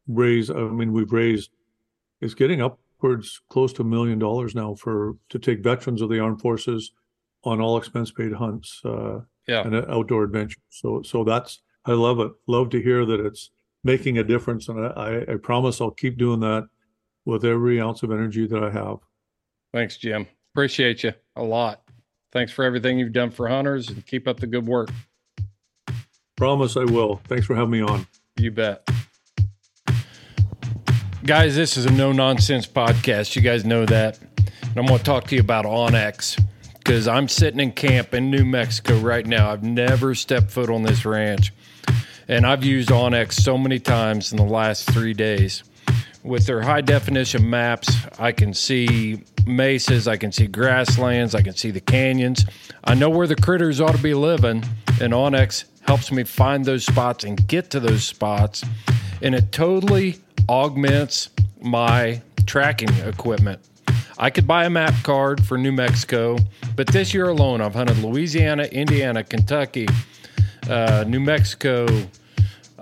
[0.09, 1.51] raise i mean we've raised
[2.21, 6.19] it's getting upwards close to a million dollars now for to take veterans of the
[6.21, 6.93] armed forces
[7.45, 9.63] on all expense paid hunts uh Yeah.
[9.67, 10.61] and uh, outdoor adventure.
[10.71, 12.31] So so that's I love it.
[12.47, 13.51] Love to hear that it's
[13.83, 16.69] making a difference, and I, I, I promise I'll keep doing that
[17.25, 18.99] with every ounce of energy that I have.
[19.73, 20.27] Thanks, Jim.
[20.55, 21.83] Appreciate you a lot.
[22.33, 24.91] Thanks for everything you've done for hunters and keep up the good work.
[26.37, 27.21] Promise I will.
[27.29, 28.07] Thanks for having me on.
[28.37, 28.89] You bet.
[31.25, 33.37] Guys, this is a no nonsense podcast.
[33.37, 34.19] You guys know that.
[34.19, 36.43] And I'm going to talk to you about onX
[36.79, 39.53] because I'm sitting in camp in New Mexico right now.
[39.53, 41.53] I've never stepped foot on this ranch.
[42.27, 45.63] And I've used onX so many times in the last three days.
[46.25, 51.55] With their high definition maps, I can see mesas, I can see grasslands, I can
[51.55, 52.47] see the canyons.
[52.85, 54.63] I know where the critters ought to be living,
[55.01, 58.65] and onX helps me find those spots and get to those spots.
[59.21, 60.19] And it totally
[60.49, 63.61] augments my tracking equipment.
[64.17, 66.39] I could buy a map card for New Mexico,
[66.77, 69.89] but this year alone, I've hunted Louisiana, Indiana, Kentucky,
[70.69, 71.87] uh, New Mexico.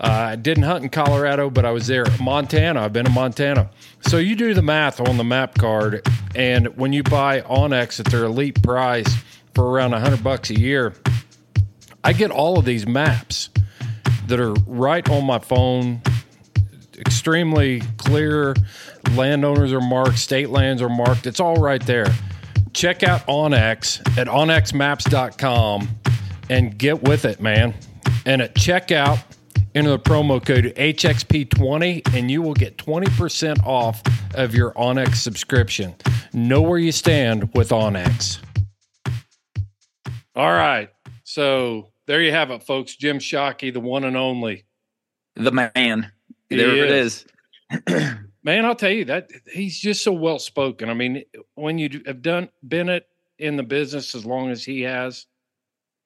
[0.00, 2.06] Uh, I didn't hunt in Colorado, but I was there.
[2.18, 3.68] Montana, I've been in Montana.
[4.00, 8.06] So you do the math on the map card, and when you buy onX at
[8.06, 9.14] their elite price
[9.54, 10.94] for around 100 bucks a year,
[12.02, 13.50] I get all of these maps
[14.28, 16.00] that are right on my phone,
[16.98, 18.54] extremely clear.
[19.14, 21.26] Landowners are marked, state lands are marked.
[21.26, 22.06] It's all right there.
[22.72, 25.88] Check out onX at onxmaps.com
[26.48, 27.74] and get with it, man.
[28.24, 29.22] And at checkout,
[29.74, 34.02] enter the promo code HXP20 and you will get 20% off
[34.34, 35.94] of your onX subscription.
[36.32, 38.40] Know where you stand with onX.
[40.34, 40.90] All right.
[41.24, 42.96] So there you have it, folks.
[42.96, 44.64] Jim Shockey, the one and only.
[45.36, 46.10] The man.
[46.48, 47.24] He There it is.
[47.86, 48.10] is.
[48.42, 50.88] Man, I'll tell you that he's just so well spoken.
[50.88, 51.22] I mean,
[51.54, 53.06] when you have done been it
[53.38, 55.26] in the business as long as he has,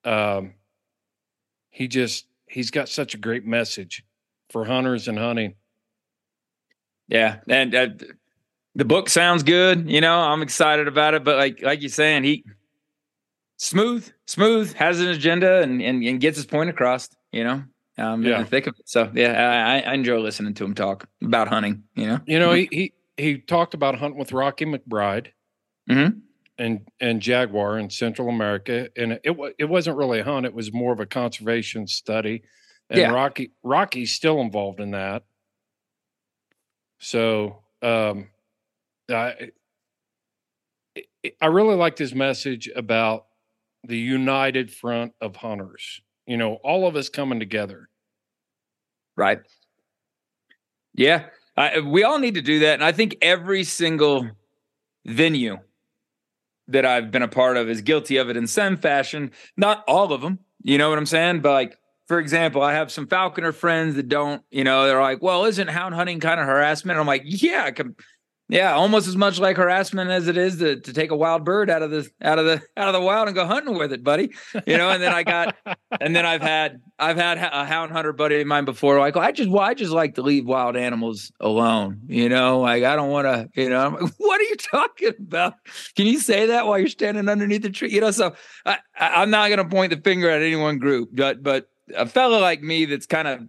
[0.05, 0.55] um,
[1.71, 4.05] he just he's got such a great message
[4.51, 5.55] for hunters and hunting.
[7.09, 7.89] Yeah, and uh,
[8.75, 9.91] the book sounds good.
[9.91, 11.25] You know, I'm excited about it.
[11.25, 12.45] But like like you're saying, he
[13.59, 17.09] smooth, smooth, has an agenda and and, and gets his point across.
[17.33, 17.65] You know,
[17.99, 18.39] um, in Yeah.
[18.43, 18.89] the thick of it.
[18.89, 21.83] So yeah, I, I enjoy listening to him talk about hunting.
[21.95, 25.29] You know, You know, he he, he talked about hunting with Rocky McBride
[25.91, 26.21] Mhm.
[26.59, 30.73] And and jaguar in Central America, and it it wasn't really a hunt; it was
[30.73, 32.43] more of a conservation study.
[32.91, 33.11] And Yeah.
[33.13, 35.25] Rocky Rocky's still involved in that.
[36.99, 38.29] So um,
[39.11, 39.51] I
[41.41, 43.27] I really liked his message about
[43.83, 46.01] the united front of hunters.
[46.27, 47.89] You know, all of us coming together.
[49.17, 49.41] right?
[50.95, 51.27] Yeah,
[51.57, 54.31] I, we all need to do that, and I think every single
[55.07, 55.59] venue
[56.69, 59.33] that I've been a part of is guilty of it in some fashion.
[59.57, 61.41] Not all of them, you know what I'm saying?
[61.41, 65.23] But like, for example, I have some falconer friends that don't, you know, they're like,
[65.23, 67.71] "Well, isn't hound hunting kind of harassment?" I'm like, "Yeah,
[68.49, 71.71] yeah, almost as much like harassment as it is to, to take a wild bird
[71.71, 74.05] out of the out of the out of the wild and go hunting with it,
[74.05, 74.33] buddy."
[74.67, 75.57] You know, and then I got
[76.01, 78.99] and then I've had I've had a hound hunter buddy of mine before.
[78.99, 82.01] Like, I just well, I just like to leave wild animals alone.
[82.07, 83.49] You know, like I don't want to.
[83.61, 85.55] You know, I'm like, what are you talking about?
[85.97, 87.91] Can you say that while you're standing underneath the tree?
[87.91, 88.35] You know, so
[88.67, 92.07] I, I'm not going to point the finger at any one group, but but a
[92.07, 93.41] fellow like me that's kind of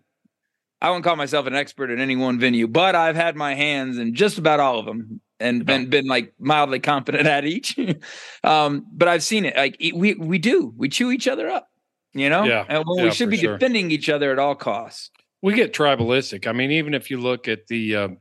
[0.86, 3.98] I wouldn't call myself an expert in any one venue, but I've had my hands
[3.98, 7.78] in just about all of them and been been like mildly competent at each.
[8.44, 9.56] um, but I've seen it.
[9.58, 11.70] Like we we do we chew each other up,
[12.14, 12.44] you know.
[12.44, 12.66] Yeah.
[12.70, 13.58] and when Yeah, we should be sure.
[13.58, 15.12] defending each other at all costs.
[15.42, 16.48] we get tribalistic.
[16.48, 18.18] I mean, even if you look at the um,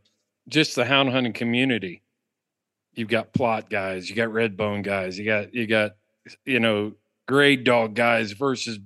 [0.49, 2.03] just the hound hunting community,
[2.95, 5.93] you've got Plott guys, you got red bone guys, you got you got
[6.45, 6.93] you know
[7.27, 8.79] grade dog guys versus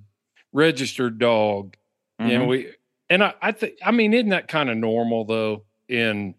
[0.52, 1.76] registered dog.
[2.20, 2.48] You know, Mhm.
[2.48, 2.66] we
[3.10, 6.34] and I, I think I mean, isn't that kind of normal though in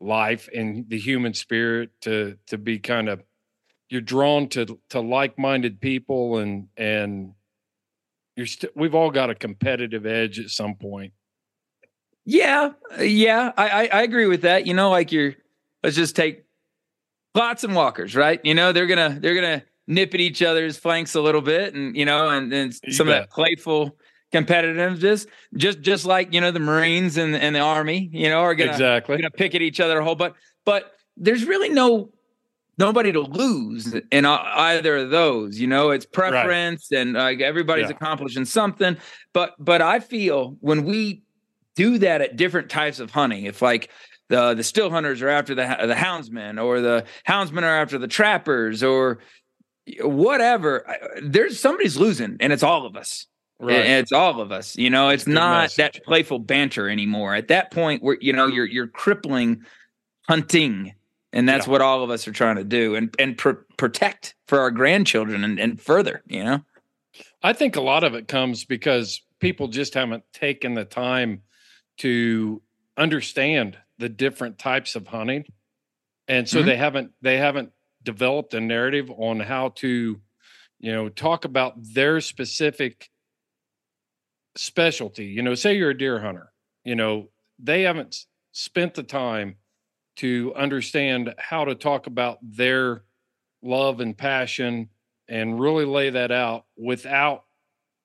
[0.00, 3.22] life and the human spirit to to be kind of
[3.88, 7.34] you're drawn to to like-minded people and and
[8.36, 11.12] you're st- we've all got a competitive edge at some point.
[12.24, 14.66] Yeah, yeah, I, I I agree with that.
[14.66, 15.34] You know, like you're
[15.82, 16.44] let's just take
[17.34, 18.40] Plotts and walkers, right?
[18.44, 21.96] You know, they're gonna they're gonna nip at each other's flanks a little bit, and
[21.96, 23.96] you know, and then some of that playful
[24.32, 25.26] competitiveness,
[25.56, 28.70] just just like you know the Marines and and the Army, you know, are gonna
[28.72, 29.16] exactly.
[29.16, 32.10] gonna pick at each other a whole but but there's really no
[32.78, 37.96] nobody to lose in either of those you know it's preference and like everybody's Yeah.
[37.96, 38.96] accomplishing something
[39.34, 41.22] but but i feel when we
[41.76, 43.90] do that at different types of hunting if like
[44.30, 48.08] the the still hunters are after the the houndsmen or the houndsmen are after the
[48.08, 49.18] trappers or
[50.00, 50.86] whatever
[51.22, 53.26] there's somebody's losing and it's all of us
[53.62, 53.76] Right.
[53.86, 54.76] and it's all of us.
[54.76, 55.76] You know, it's Good not message.
[55.76, 57.34] that playful banter anymore.
[57.34, 59.62] At that point, where you know you're you're crippling
[60.28, 60.94] hunting,
[61.32, 61.72] and that's Yeah.
[61.72, 65.44] what all of us are trying to do, and and pr- protect for our grandchildren
[65.44, 66.22] and, and further.
[66.26, 66.64] You know,
[67.42, 71.42] I think a lot of it comes because people just haven't taken the time
[71.98, 72.60] to
[72.96, 75.44] understand the different types of hunting.
[76.28, 76.66] And so Mhm.
[76.66, 77.70] they haven't they haven't
[78.02, 80.20] developed a narrative on how to,
[80.80, 83.08] you know, talk about their specific
[84.56, 85.26] specialty.
[85.26, 86.52] You know, say you're a deer hunter,
[86.84, 87.28] you know,
[87.58, 89.56] they haven't spent the time
[90.16, 93.04] to understand how to talk about their
[93.62, 94.90] love and passion
[95.28, 97.44] and really lay that out without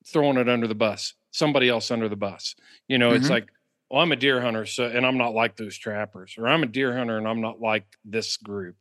[0.06, 2.56] throwing it under the bus, somebody else under the bus.
[2.88, 3.32] You know, it's Mhm.
[3.32, 3.50] like,
[3.90, 6.68] well, I'm a deer hunter, so and I'm not like those trappers, or I'm a
[6.68, 8.76] deer hunter and I'm not like this group.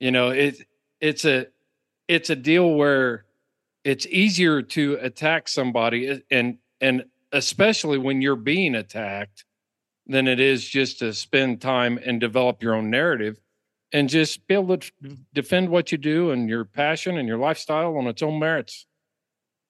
[0.00, 0.66] You know, it
[1.00, 1.46] it's a
[2.08, 3.24] it's a deal where
[3.84, 9.44] it's easier to attack somebody uh, and and especially when you're being attacked
[10.06, 13.38] than it is just to spend time and develop your own narrative
[13.92, 15.14] and just be able to mm-hmm.
[15.34, 18.86] defend what you do and your passion and your lifestyle on its own merits.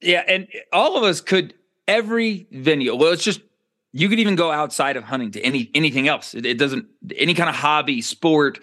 [0.00, 1.54] Yeah, and all of us could
[1.88, 2.94] every venue.
[2.94, 3.40] Well, it's just
[3.92, 6.34] you could even go outside of hunting to any anything else.
[6.34, 6.86] It, it doesn't
[7.16, 8.60] any kind of hobby, sport,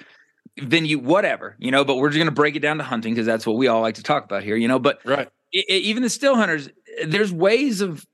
[0.60, 1.84] venue, whatever, you know.
[1.84, 3.82] But we're just going to break it down to hunting because that's what we all
[3.82, 4.80] like to talk about here, you know.
[4.80, 6.70] But right, it, it, even the still hunters,
[7.06, 8.06] there's ways of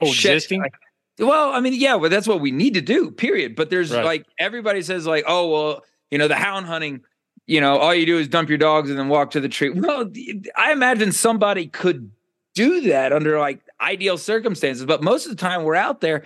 [0.00, 0.62] oh, existing.
[0.62, 0.74] Like,
[1.18, 3.56] well, I mean, yeah, well, that's what we need to do, period.
[3.56, 4.04] But there's Right.
[4.04, 7.00] like everybody says, like, oh, well, you know, the hound hunting,
[7.46, 9.70] you know, all you do is dump your dogs and then walk to the tree.
[9.70, 10.10] Well,
[10.56, 12.10] I imagine somebody could
[12.54, 16.24] do that under like ideal circumstances, but most of the time we're out there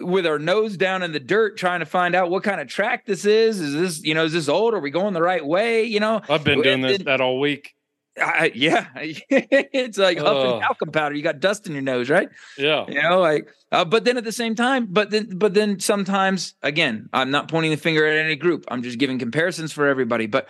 [0.00, 3.04] with our nose down in the dirt trying to find out what kind of track
[3.06, 3.60] this is.
[3.60, 4.74] Is this, you know, is this old?
[4.74, 5.84] Are we going the right way?
[5.84, 7.74] You know, I've been doing this that all week.
[8.20, 10.60] I, yeah, it's like huffing Oh.
[10.60, 11.14] talcum powder.
[11.14, 12.28] You got dust in your nose, right?
[12.56, 12.84] Yeah.
[12.88, 16.54] you know like uh, but then at the same time but then but then sometimes
[16.62, 20.26] again i'm not pointing the finger at any group i'm just giving comparisons for everybody
[20.26, 20.48] but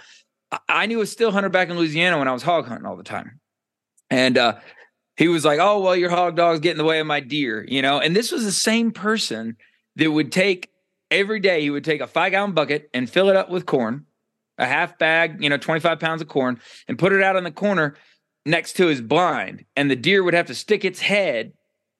[0.52, 2.96] i, I knew a still hunter back in louisiana when i was hog hunting all
[2.96, 3.40] the time
[4.08, 4.56] and uh
[5.16, 7.64] he was like oh well your hog dog's getting in the way of my deer
[7.68, 9.56] you know and this was the same person
[9.96, 10.70] that would take
[11.10, 14.04] every day he would take a five gallon bucket and fill it up with corn
[14.58, 17.50] a half bag you know 25 pounds of corn and put it out in the
[17.50, 17.96] corner
[18.44, 21.52] next to his blind and the deer would have to stick its head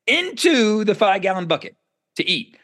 [0.08, 1.76] into the five gallon bucket
[2.16, 2.56] to eat.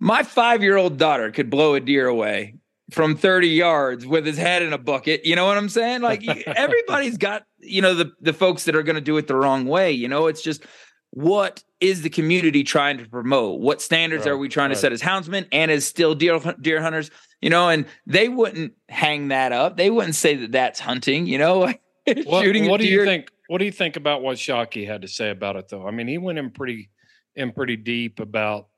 [0.00, 2.56] My five year old daughter could blow a deer away
[2.90, 5.24] from 30 yards with his head in a bucket.
[5.24, 6.00] You know what I'm saying?
[6.00, 9.36] Like everybody's got, you know, the, the folks that are going to do it the
[9.36, 9.92] wrong way.
[9.92, 10.64] You know, it's just
[11.10, 13.60] what is the community trying to promote?
[13.60, 14.74] What standards Right, are we trying right.
[14.74, 17.10] to set as houndsmen and as still deer, deer hunters?
[17.40, 19.76] You know, and they wouldn't hang that up.
[19.76, 21.72] They wouldn't say that that's hunting, you know,
[22.24, 23.30] What, shooting a what do you think?
[23.48, 25.86] What do you think about what Shockey had to say about it, though?
[25.86, 26.90] I mean, he went in pretty
[27.34, 28.68] in pretty deep about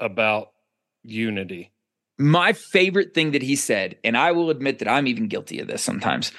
[0.00, 0.48] about
[1.02, 1.72] unity.
[2.18, 5.68] my favorite thing that he said, and I will admit that I'm even guilty of
[5.68, 6.32] this sometimes.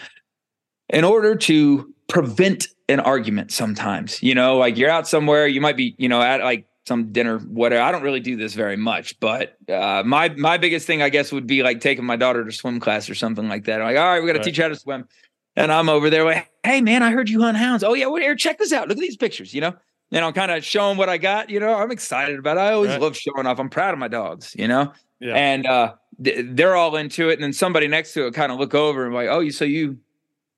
[0.89, 5.78] In order to prevent an argument, sometimes, you know, like you're out somewhere, you might
[5.78, 7.81] be, you know, at like some dinner, whatever.
[7.81, 11.31] I don't really do this very much, but uh, my my biggest thing, I guess,
[11.31, 13.79] would be like taking my daughter to swim class or something like that.
[13.79, 14.45] I'm like, all right, we got to Right.
[14.45, 15.07] teach her how to swim,
[15.55, 17.83] and I'm over there like, hey man, I heard you hunt hounds.
[17.83, 18.89] Oh yeah, well here, check this out.
[18.89, 19.73] Look at these pictures, you know.
[20.11, 21.75] And I'm kind of showing what I got, you know.
[21.75, 22.61] I'm excited about it.
[22.61, 22.99] I always Right.
[23.01, 23.59] love showing off.
[23.59, 25.35] I'm proud of my dogs, you know Yeah.
[25.35, 28.57] and uh th- they're all into it and then somebody next to it kind of
[28.57, 29.97] look over and like oh you so you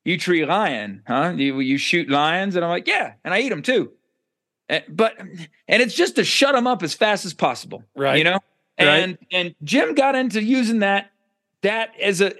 [0.06, 3.50] you tree lion huh you, you shoot lions and i'm like yeah and i eat
[3.50, 3.92] them too
[4.72, 8.18] Eh, but and it's just to shut them up as fast as possible Right.
[8.18, 8.40] you know
[8.80, 8.88] Right.
[9.04, 11.12] and and jim got into using that
[11.62, 12.32] that as a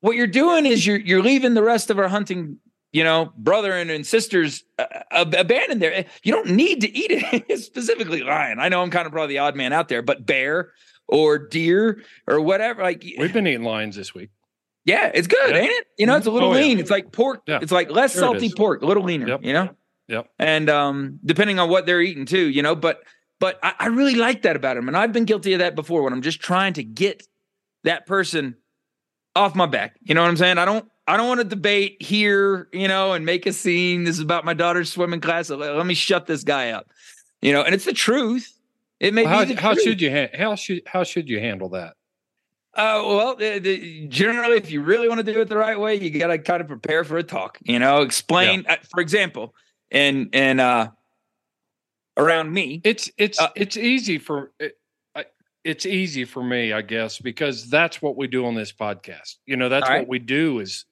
[0.00, 2.58] what you're doing is you're you're leaving the rest of our hunting
[2.92, 6.82] you know brother and, and sisters uh, uh ab- abandoned there eh, you don't need
[6.82, 9.88] to eat it specifically lion i know i'm kind of probably the odd man out
[9.88, 10.72] there but bear
[11.08, 14.28] or deer or whatever like We've been eating lions this week.
[14.84, 15.62] yeah it's good Yeah.
[15.62, 16.60] ain't it you know it's a little Oh, yeah.
[16.64, 17.60] lean it's like pork Yeah.
[17.62, 19.40] it's like less Sure salty pork a little leaner Yep.
[19.42, 19.70] you know
[20.08, 20.28] Yep.
[20.38, 23.00] and um depending on what they're eating too you know but
[23.40, 26.02] but I, I really like that about him and i've been guilty of that before
[26.02, 27.26] when i'm just trying to get
[27.84, 28.56] that person
[29.34, 32.00] off my back you know what i'm saying i don't i don't want to debate
[32.00, 35.84] here you know and make a scene this is about my daughter's swimming class let,
[35.86, 36.88] me shut this guy up
[37.42, 38.56] you know and it's the truth
[39.00, 41.68] it may Well, be how, how should you ha- how should how should you handle
[41.70, 41.94] that?
[42.74, 45.94] Uh, well, the, the, generally, if you really want to do it the right way,
[45.94, 47.58] you got to kind of prepare for a talk.
[47.62, 48.66] You know, explain.
[48.68, 49.54] Uh, for example,
[49.90, 50.90] and and uh,
[52.16, 54.76] around me, It's it's Uh, it's easy for it,
[55.66, 59.34] it's easy for me, I guess, because that's what we do on this podcast.
[59.46, 59.98] You know, that's right.
[59.98, 60.84] what we do is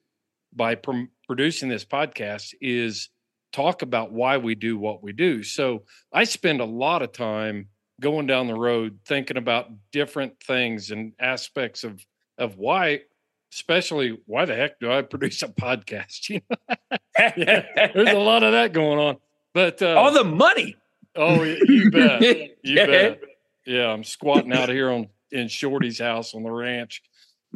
[0.53, 3.09] by prom- producing this podcast is
[3.53, 5.43] talk about why we do what we do.
[5.43, 7.69] So I spend a lot of time
[8.01, 12.05] going down the road thinking about different things and aspects of
[12.37, 12.99] of why
[13.53, 16.29] especially why the heck do I produce a podcast?
[16.29, 16.41] You
[17.19, 19.17] know, there's a lot of that going on.
[19.53, 20.75] But uh, all the money.
[21.15, 22.21] Oh, you bet.
[22.63, 22.85] You Yeah.
[22.85, 23.21] bet.
[23.65, 27.01] Yeah, I'm squatting out here on in Shorty's house on the ranch.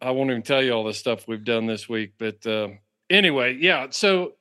[0.00, 2.68] I won't even tell you all the stuff we've done this week, but uh,
[3.08, 3.86] anyway, yeah.
[3.90, 4.32] So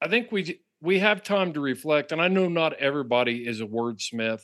[0.00, 3.64] I think we we have time to reflect, and I know not everybody is a
[3.66, 4.42] wordsmith.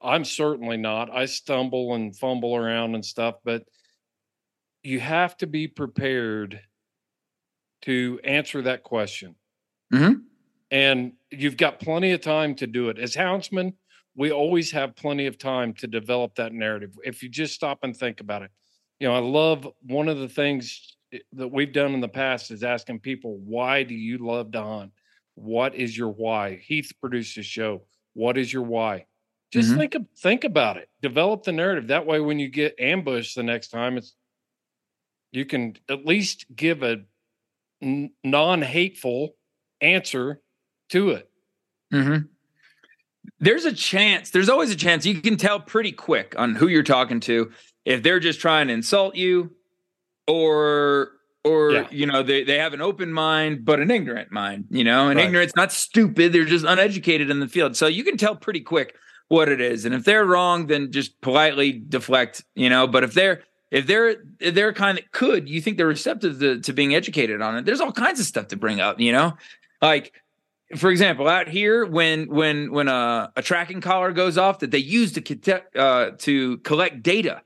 [0.00, 1.10] I'm certainly not.
[1.10, 3.64] I stumble and fumble around and stuff, but
[4.82, 6.60] you have to be prepared
[7.82, 9.34] to answer that question.
[9.92, 10.24] Mhm.
[10.70, 12.98] And you've got plenty of time to do it.
[12.98, 13.74] As houndsmen,
[14.14, 17.96] we always have plenty of time to develop that narrative if you just stop and
[17.96, 18.50] think about it.
[19.00, 20.96] You know, I love one of the things
[21.32, 24.92] that we've done in the past is asking people, why do you love to hunt?
[25.34, 26.56] What is your why?
[26.56, 27.86] Heath produced a show.
[28.14, 29.06] What is your why?
[29.50, 29.78] Just Mhm.
[29.78, 30.88] think think about it.
[31.00, 31.88] Develop the narrative.
[31.88, 34.14] That way, when you get ambushed the next time, it's
[35.32, 37.04] you can at least give a
[37.82, 39.36] n- non-hateful
[39.80, 40.40] answer
[40.90, 41.30] to it.
[41.90, 42.16] hmm
[43.40, 44.30] There's a chance.
[44.30, 47.52] There's always a chance you can tell pretty quick on who you're talking to
[47.84, 49.54] if they're just trying to insult you,
[50.26, 51.12] or
[51.44, 51.88] or Yeah.
[51.90, 54.66] you know they they have an open mind but an ignorant mind.
[54.70, 55.26] You know, and Right.
[55.26, 56.32] ignorance not stupid.
[56.32, 57.76] They're just uneducated in the field.
[57.76, 58.94] So you can tell pretty quick
[59.28, 59.84] what it is.
[59.84, 62.44] And if they're wrong, then just politely deflect.
[62.54, 65.86] You know, but if they're if they're if they're kind of could you think they're
[65.86, 69.00] receptive to, to being educated on it there's all kinds of stuff to bring up
[69.00, 69.36] you know
[69.82, 70.12] like
[70.76, 74.78] for example out here when when when a, a tracking collar goes off that they
[74.78, 77.42] use to uh, to collect data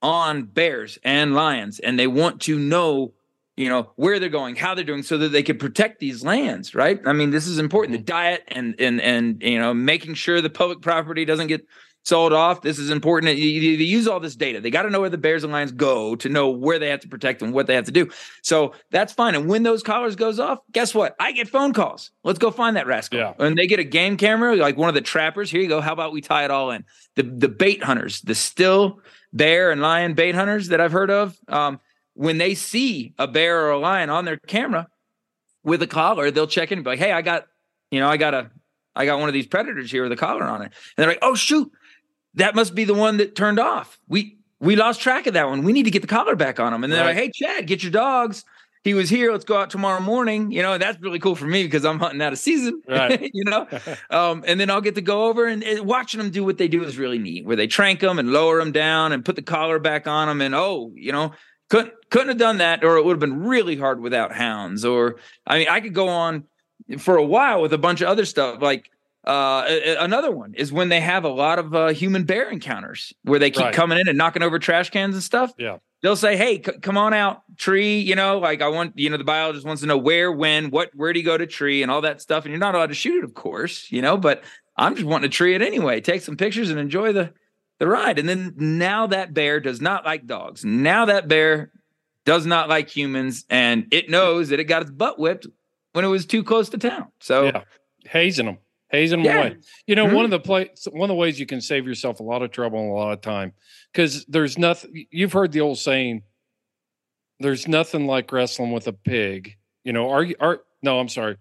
[0.00, 3.14] on bears and lions and they want to know
[3.62, 6.74] you know where they're going how they're doing so that they can protect these lands
[6.74, 7.00] right?
[7.06, 7.96] I mean this is important.
[7.96, 11.66] The diet and and and you know making sure the public property doesn't get
[12.04, 12.62] sold off.
[12.62, 13.38] This is important.
[13.38, 14.60] You, use all this data.
[14.60, 17.00] They got to know where the bears and lions go to know where they have
[17.00, 18.10] to protect them what they have to do.
[18.42, 19.36] So that's fine.
[19.36, 21.14] And when those collars goes off guess what?
[21.20, 22.10] I get phone calls.
[22.24, 23.18] Let's go find that rascal.
[23.18, 23.34] Yeah.
[23.38, 25.50] and they get a game camera like one of the trappers.
[25.50, 25.80] Here you go.
[25.80, 26.84] How about we tie it all in?
[27.14, 29.00] The the bait hunters the still
[29.32, 31.80] bear and lion bait hunters that i've heard of um,
[32.14, 34.86] when they see a bear or a lion on their camera
[35.64, 37.46] with a collar they'll check in and be like hey i got
[37.90, 38.50] you know i got a
[38.94, 40.66] i got one of these predators here with a collar on it.
[40.66, 41.70] And they're like oh shoot.
[42.34, 43.98] That must be the one that turned off.
[44.08, 45.64] We we lost track of that one.
[45.64, 47.82] We need to get the collar back on him and they're like hey chad get
[47.82, 48.44] your dogs.
[48.84, 49.30] He was here.
[49.30, 50.50] Let's go out tomorrow morning.
[50.50, 53.30] You know that's really cool for me because i'm hunting out of season Right.
[53.34, 53.68] you know?
[54.10, 56.68] Um, and then I'll get to go over and, and watching them do what they
[56.68, 59.42] do is really neat, where they trank them and lower them down and put the
[59.42, 60.42] collar back on them.
[60.42, 61.32] And oh, you know,
[61.72, 64.84] couldn't couldn't have done that, or it would have been really hard without hounds.
[64.84, 65.16] Or
[65.46, 66.44] I mean, I could go on
[66.98, 68.60] for a while with a bunch of other stuff.
[68.60, 68.90] Like
[69.24, 69.64] uh,
[70.00, 73.50] another one is when they have a lot of uh, human bear encounters, where they
[73.50, 73.74] keep Right.
[73.74, 75.78] coming in and knocking over trash cans and stuff Yeah.
[76.02, 79.16] they'll say, "Hey, c- come on out, tree." You know, like I want, you know,
[79.16, 81.90] the biologist wants to know where, when, what, where do you go to tree, and
[81.90, 82.44] all that stuff.
[82.44, 84.16] And you're not allowed to shoot it, of course, you know.
[84.16, 84.42] But
[84.76, 86.00] I'm just wanting to tree it anyway.
[86.00, 87.32] Take some pictures and enjoy the
[87.82, 88.16] the ride.
[88.20, 90.64] And then now that bear does not like dogs.
[90.64, 91.72] Now that bear
[92.24, 95.48] does not like humans, and it knows that it got its butt whipped
[95.92, 97.08] when it was too close to town.
[97.18, 97.64] So Yeah.
[98.06, 98.58] hazing them,
[98.92, 99.40] hazing them Yeah.
[99.40, 99.56] away.
[99.88, 100.14] You know, Mhm.
[100.14, 102.52] one of the play, one of the ways you can save yourself a lot of
[102.52, 103.52] trouble and a lot of time,
[103.92, 105.06] because there's nothing.
[105.10, 106.22] You've heard the old saying,
[107.40, 110.36] "There's nothing like wrestling with a pig." You know, argue.
[110.38, 111.36] are no, I'm sorry.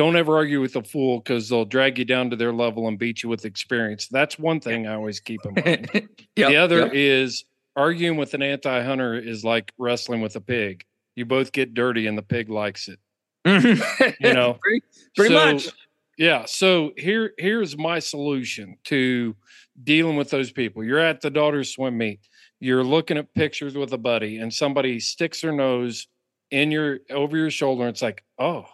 [0.00, 2.98] Don't ever argue with a fool because they'll drag you down to their level and
[2.98, 4.08] beat you with experience.
[4.08, 6.08] That's one thing I always keep in mind.
[6.36, 6.92] Yep, the other yep.
[6.94, 7.44] is
[7.76, 10.86] arguing with an anti-hunter is like wrestling with a pig.
[11.16, 12.98] You both get dirty and the pig likes it.
[14.20, 14.82] You know, pretty,
[15.14, 15.68] pretty So, much.
[16.16, 16.46] Yeah.
[16.46, 19.36] So here, here's my solution to
[19.84, 20.82] dealing with those people.
[20.82, 22.20] You're at the daughter's swim meet.
[22.58, 26.06] You're looking at pictures with a buddy, and somebody sticks their nose
[26.50, 27.82] in your over your shoulder.
[27.82, 28.64] And it's like, oh,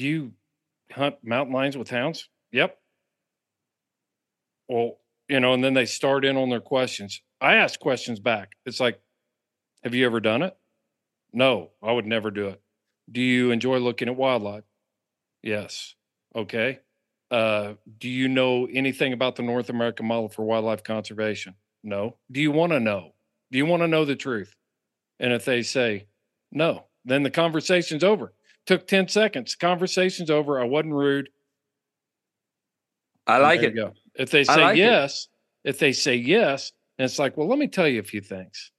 [0.00, 0.32] you
[0.92, 2.28] hunt mountain lions with hounds?
[2.52, 2.78] Yep.
[4.68, 7.22] Well, you know, and then they start in on their questions.
[7.40, 8.52] I ask questions back.
[8.66, 9.00] It's like,
[9.84, 10.56] have you ever done it?
[11.32, 12.60] No, I would never do it.
[13.10, 14.64] Do you enjoy looking at wildlife?
[15.42, 15.94] Yes.
[16.34, 16.80] Okay.
[17.30, 21.54] Uh, do you know anything about the North American model for wildlife conservation?
[21.82, 22.16] No.
[22.30, 23.12] Do you want to know?
[23.50, 24.54] Do you want to know the truth?
[25.20, 26.06] And if they say
[26.50, 28.32] no, then the conversation's over.
[28.68, 29.54] Took 10 seconds.
[29.54, 30.60] Conversation's over.
[30.60, 31.30] I wasn't rude.
[33.26, 33.74] I like it.
[34.14, 34.80] If they say like it.
[34.80, 35.28] yes,
[35.64, 38.70] if they say yes, and it's like, well, let me tell you a few things.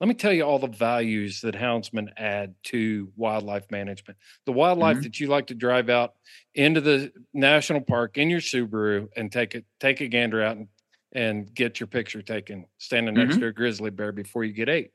[0.00, 4.18] Let me tell you all the values that houndsmen add to wildlife management.
[4.44, 5.02] The wildlife Mhm.
[5.04, 6.12] that you like to drive out
[6.54, 10.68] into the national park in your Subaru and take it, take a gander out and,
[11.12, 13.40] and get your picture taken standing next Mhm.
[13.40, 14.90] to a grizzly bear before you get ate.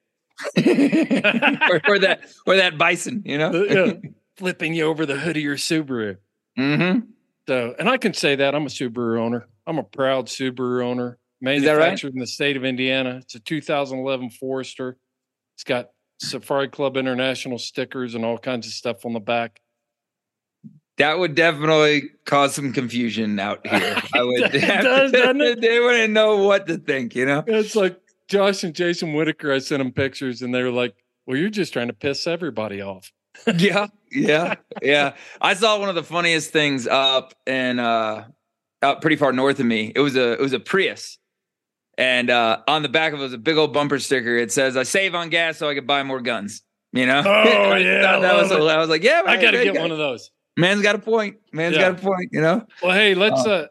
[0.58, 3.50] or, or that or that bison, you know.
[3.50, 3.94] Uh, yeah,
[4.38, 6.18] flipping you over the hood of your Subaru.
[6.56, 7.00] hmm
[7.48, 9.48] So, and I can say that I'm a Subaru owner.
[9.66, 11.60] I'm a proud Subaru owner, that right?
[11.62, 13.18] manufactured in the state of Indiana.
[13.22, 14.98] It's a 2011 Forester.
[15.56, 15.90] It's got
[16.20, 19.62] Safari Club International stickers and all kinds of stuff on the back.
[20.98, 24.02] That would definitely cause some confusion out here.
[24.14, 24.52] I would.
[24.52, 25.62] Does, it?
[25.62, 27.44] they wouldn't know what to think, you know.
[27.48, 29.52] It's like Josh and Jason Whitaker.
[29.52, 30.96] I sent them pictures, and they were like,
[31.26, 33.12] "Well, you're just trying to piss everybody off."
[33.58, 35.14] Yeah, yeah, yeah.
[35.42, 38.26] I saw one of the funniest things up in uh
[38.82, 39.92] out pretty far north of me.
[39.96, 41.18] It was a it was a Prius,
[41.98, 44.36] and uh, on the back of it was a big old bumper sticker.
[44.38, 46.62] It says, "I save on gas so I could buy more guns."
[46.92, 47.24] You know?
[47.26, 47.30] Oh,
[47.72, 48.52] I yeah, that was.
[48.52, 50.30] I was like, "Yeah, I got to man, get got- one of those.
[50.58, 51.38] Man's got a point.
[51.52, 51.92] Man's Yeah.
[51.92, 52.68] got a point." You know?
[52.82, 53.42] Well, hey, let's.
[53.46, 53.52] Oh.
[53.52, 53.68] uh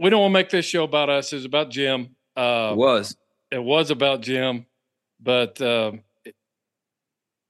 [0.00, 1.32] We don't want to make this show about us.
[1.32, 2.16] It's about Jim.
[2.36, 3.16] Uh, it was.
[3.52, 4.66] it was about Jim,
[5.20, 6.00] but um,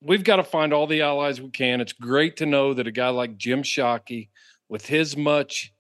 [0.05, 1.81] we've got to find all the allies we can.
[1.81, 4.28] It's great to know that a guy like Jim Shockey,
[4.68, 5.72] with his much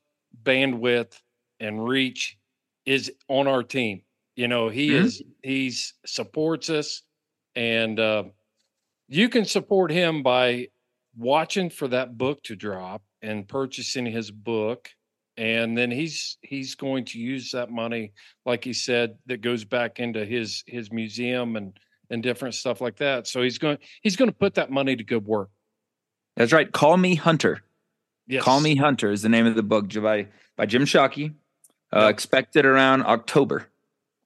[0.42, 1.20] bandwidth
[1.60, 2.36] and reach,
[2.86, 4.02] is on our team.
[4.36, 5.04] You know, he Mhm.
[5.04, 7.02] is he's supports us,
[7.54, 8.24] and uh,
[9.08, 10.68] you can support him by
[11.16, 14.90] watching for that book to drop and purchasing his book
[15.36, 18.12] and then he's he's going to use that money
[18.44, 21.78] like he said that goes back into his his museum and
[22.14, 25.04] and different stuff like that so he's going he's going to put that money to
[25.04, 25.50] good work
[26.36, 26.70] That's right.
[26.72, 27.62] Call me Hunter.
[28.26, 31.34] yes Call Me Hunter is the name of the book by by Jim Shockey.
[31.92, 32.10] Uh, Yep.
[32.10, 33.66] Expected around October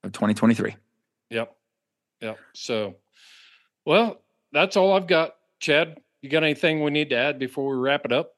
[0.03, 0.75] of 2023.
[1.29, 1.55] yep
[2.21, 2.95] yep so
[3.85, 4.21] well
[4.51, 8.05] that's all i've got chad you got anything we need to add before we wrap
[8.05, 8.31] it up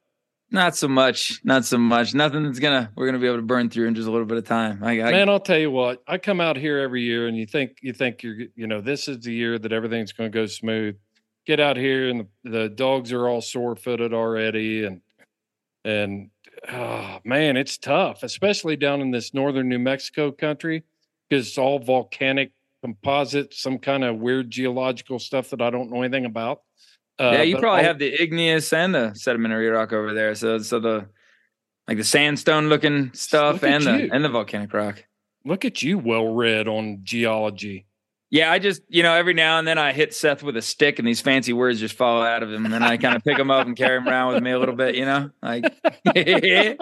[0.52, 1.40] Not so much.
[1.44, 2.14] Not so much.
[2.14, 4.36] Nothing that's gonna we're gonna be able to burn through in just a little bit
[4.36, 4.84] of time.
[4.84, 7.46] I, I man i'll tell you what i come out here every year and you
[7.46, 10.46] think you think you're you know this is the year that everything's going to go
[10.46, 10.96] smooth
[11.46, 15.00] get out here and the, the dogs are all sore footed already and
[15.84, 16.30] and
[16.70, 20.84] oh, man it's tough especially down in this northern new mexico country
[21.28, 22.52] because it's all volcanic
[22.82, 26.62] composite some kind of weird geological stuff that i don't know anything about
[27.22, 30.34] Uh, yeah, you probably all- have the igneous and the sedimentary rock over there.
[30.34, 31.06] So so the
[31.88, 34.10] like the sandstone looking stuff Look and the you.
[34.12, 35.04] and the volcanic rock.
[35.44, 37.86] look at you well read on geology
[38.30, 40.98] Yeah, I just you know every now and then I hit Seth with a stick
[40.98, 43.36] and these fancy words just fall out of him, and then I kind of pick
[43.36, 44.94] them up and carry them around with me a little bit.
[44.94, 45.64] You know, like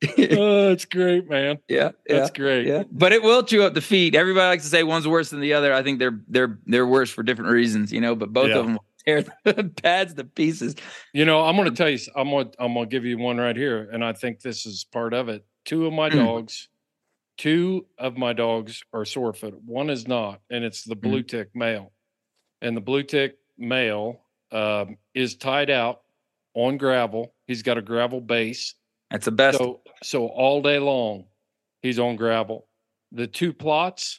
[0.30, 2.84] oh it's great man yeah, that's great yeah.
[2.90, 4.14] But it will chew up the feet.
[4.14, 5.74] Everybody likes to say one's worse than the other.
[5.74, 7.92] I think they're they're they're worse for different reasons.
[7.92, 8.58] You know, but both Yeah.
[8.58, 8.78] of them
[9.08, 10.74] tear the pads to pieces.
[11.12, 11.98] You know, I'm going to tell you.
[12.14, 12.50] I'm going.
[12.50, 15.14] to I'm going to give you one right here, and I think this is part
[15.14, 15.44] of it.
[15.64, 16.16] Two of my Mm.
[16.16, 16.68] dogs,
[17.36, 19.60] two of my dogs are sore footed.
[19.66, 21.92] One is not, and it's the blue tick male,
[22.62, 24.22] and the blue tick male
[24.52, 26.02] um, is tied out
[26.54, 27.34] on gravel.
[27.46, 28.74] He's got a gravel base,
[29.10, 29.58] That's the best.
[29.58, 31.24] so so all day long,
[31.82, 32.66] he's on gravel.
[33.12, 34.18] The two Plotts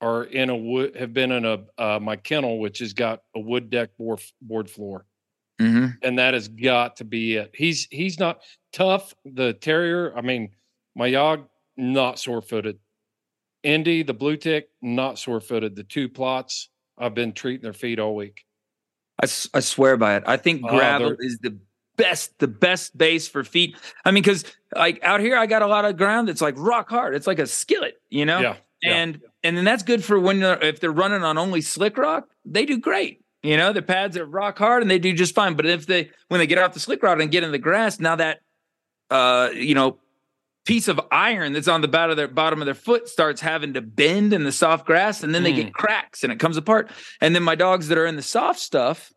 [0.00, 3.40] are in a wood have been in a uh, my kennel, which has got a
[3.40, 5.04] wood deck board board floor
[5.60, 7.50] hmm and that has got to be it.
[7.52, 8.40] He's he's not
[8.72, 9.12] tough.
[9.24, 10.50] The terrier, I mean,
[10.94, 12.78] my yog not sore footed.
[13.64, 15.74] Indy, the blue tick, not sore footed.
[15.74, 18.44] The two Plotts, I've been treating their feet all week.
[19.20, 20.22] I, s- I swear by it.
[20.26, 21.58] I think Oh, gravel they're- is the
[21.96, 23.76] best, the best base for feet.
[24.04, 24.44] I mean, because
[24.76, 27.16] like out here, I got a lot of ground that's like rock hard.
[27.16, 28.40] It's like a skillet, you know.
[28.40, 29.02] Yeah, yeah.
[29.42, 32.64] And then that's good for when they're, if they're running on only slick rock, they
[32.66, 33.20] do great.
[33.42, 35.54] You know, the pads are rock hard and they do just fine.
[35.54, 38.00] But if they when they get off the slick rock and get in the grass,
[38.00, 38.40] now that
[39.10, 39.98] uh you know
[40.66, 43.72] piece of iron that's on the bottom of their bottom of their foot starts having
[43.74, 45.56] to bend in the soft grass and then they Mm.
[45.56, 46.90] get cracks and it comes apart.
[47.20, 49.12] And then my dogs that are in the soft stuff,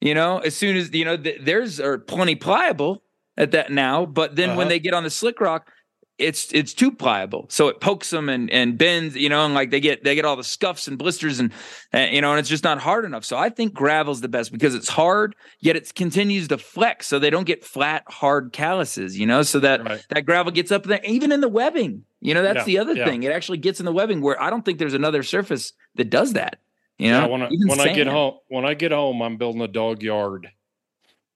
[0.00, 3.02] you know, as soon as you know th- theirs are plenty pliable
[3.38, 4.68] at that now, but then when Uh-huh.
[4.68, 5.72] they get on the slick rock,
[6.18, 9.70] it's it's too pliable, so it pokes them and and bends, you know, and like
[9.70, 11.52] they get they get all the scuffs and blisters and,
[11.92, 13.24] and you know, and it's just not hard enough.
[13.24, 17.18] So I think gravel's the best because it's hard, yet it continues to flex, so
[17.18, 20.04] they don't get flat hard calluses, you know, so that Right.
[20.10, 22.04] that gravel gets up there, even in the webbing.
[22.20, 23.04] You know, that's Yeah, the other yeah.
[23.04, 23.22] thing.
[23.22, 26.32] It actually gets in the webbing where I don't think there's another surface that does
[26.32, 26.58] that.
[26.98, 29.62] You know, Yeah, when I, when I get home, when I get home, I'm building
[29.62, 30.50] a dog yard,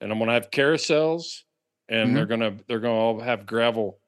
[0.01, 1.43] and I'm gonna have carousels,
[1.89, 2.15] and Mhm.
[2.15, 4.01] they're gonna they're gonna all have gravel,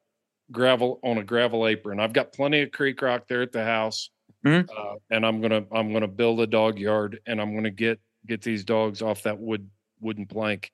[0.51, 1.99] gravel on a gravel apron.
[1.99, 4.09] I've got plenty of creek rock there at the house,
[4.45, 4.69] Mhm.
[4.69, 8.41] uh, and I'm gonna I'm gonna build a dog yard, and I'm gonna get get
[8.41, 9.69] these dogs off that wood
[9.99, 10.71] wooden plank.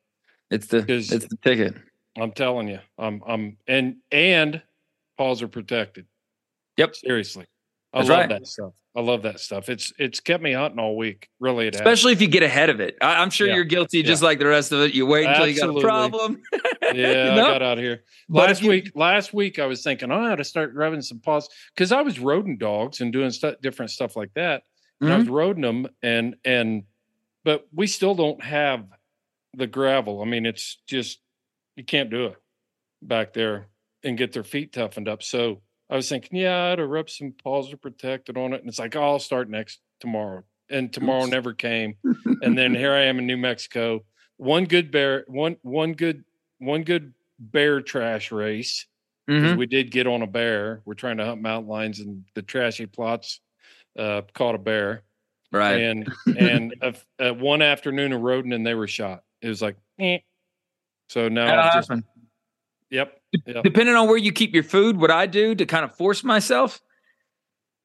[0.49, 1.75] it's the it's the ticket.
[2.17, 4.61] I'm telling you, I'm I'm and and
[5.17, 6.07] paws are protected.
[6.77, 6.95] Yep.
[6.95, 7.45] seriously,
[7.93, 8.29] I That's love right.
[8.29, 8.73] that stuff.
[8.95, 9.69] I love that stuff.
[9.69, 11.29] It's it's kept me hunting all week.
[11.39, 11.79] Really, it has.
[11.81, 12.97] Especially if you get ahead of it.
[13.01, 13.55] I, I'm sure Yeah.
[13.55, 14.27] you're guilty, just Yeah.
[14.27, 14.93] like the rest of it.
[14.93, 15.81] You wait until you Absolutely.
[15.83, 16.41] got a problem.
[16.93, 17.45] yeah, No?
[17.45, 18.91] I got out here But last you- week.
[18.93, 22.01] Last week, I was thinking, oh, I ought to start rubbing some paws because I
[22.01, 24.63] was roding dogs and doing stuff, different stuff like that.
[24.99, 25.33] And I was Mm-hmm.
[25.33, 26.83] roding them, and and
[27.45, 28.85] but we still don't have
[29.53, 30.21] the gravel.
[30.21, 31.19] I mean, it's just
[31.77, 32.35] you can't do it
[33.01, 33.67] back there
[34.03, 35.23] and get their feet toughened up.
[35.23, 35.61] So
[35.91, 38.95] I was thinking, yeah, I'd have some paws are protected on it, and it's like,
[38.95, 40.43] oh, I'll start next tomorrow.
[40.69, 41.31] And tomorrow Oops.
[41.31, 41.95] never came,
[42.41, 44.05] and then here I am in New Mexico.
[44.37, 46.23] One good bear, one one good
[46.59, 48.87] one good bear trash race,
[49.29, 49.57] Mhm.
[49.57, 50.81] we did get on a bear.
[50.85, 53.39] We're trying to hunt mountain lions, and the trashy Plotts
[53.99, 55.03] uh, caught a bear.
[55.51, 55.81] Right.
[55.81, 59.23] And and uh, uh, one afternoon of rodent, and they were shot.
[59.41, 60.19] It was like, eh.
[61.09, 61.81] so now
[62.89, 63.63] yep, yep.
[63.63, 66.81] depending on where you keep your food, what I do to kind of force myself,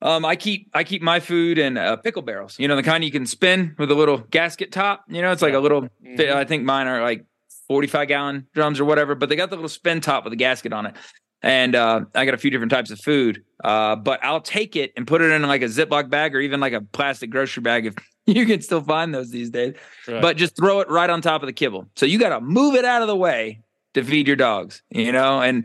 [0.02, 2.58] um, I keep I keep my food in uh, pickle barrels.
[2.58, 5.04] You know, the kind you can spin with a little gasket top.
[5.08, 5.88] You know, it's like a little.
[6.04, 6.32] Mhm.
[6.32, 7.24] I think mine are like
[7.66, 10.72] forty-five gallon drums or whatever, but they got the little spin top with a gasket
[10.72, 10.96] on it.
[11.42, 14.92] And uh, I got a few different types of food, uh, but I'll take it
[14.96, 17.86] and put it in like a Ziploc bag or even like a plastic grocery bag
[17.86, 17.94] if
[18.26, 19.74] you can still find those these days.
[20.08, 20.20] Right.
[20.20, 21.88] But just throw it right on top of the kibble.
[21.94, 23.60] So you got to move it out of the way
[23.96, 25.40] to feed your dogs, you know?
[25.40, 25.64] And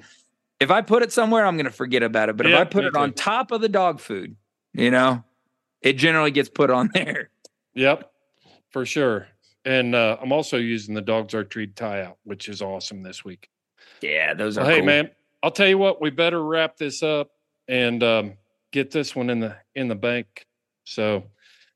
[0.60, 2.38] if I put it somewhere, I'm going to forget about it.
[2.38, 4.36] But if I put it on top of the dog food,
[4.74, 5.24] you know,
[5.82, 7.30] it generally gets put on there.
[7.74, 8.12] Yep,
[8.70, 9.28] for sure.
[9.64, 13.24] And uh, I'm also using the dogs are treat tie out, which is awesome this
[13.24, 13.50] week.
[14.02, 15.12] Yeah, those Well, are hey man,
[15.44, 17.30] I'll tell you what, we better wrap this up
[17.68, 18.34] and um,
[18.72, 20.48] get this one in the in the bank.
[20.86, 21.26] So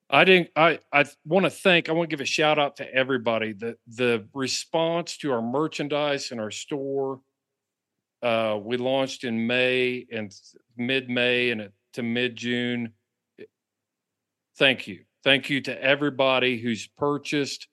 [0.09, 2.93] I didn't I I want to thank I want to give a shout out to
[2.93, 3.53] everybody.
[3.53, 7.21] The the response to our merchandise in our store.
[8.21, 10.33] Uh, we launched in May and
[10.77, 12.93] mid May and it, to mid June.
[14.57, 15.01] Thank you.
[15.23, 17.67] Thank you to everybody who's purchased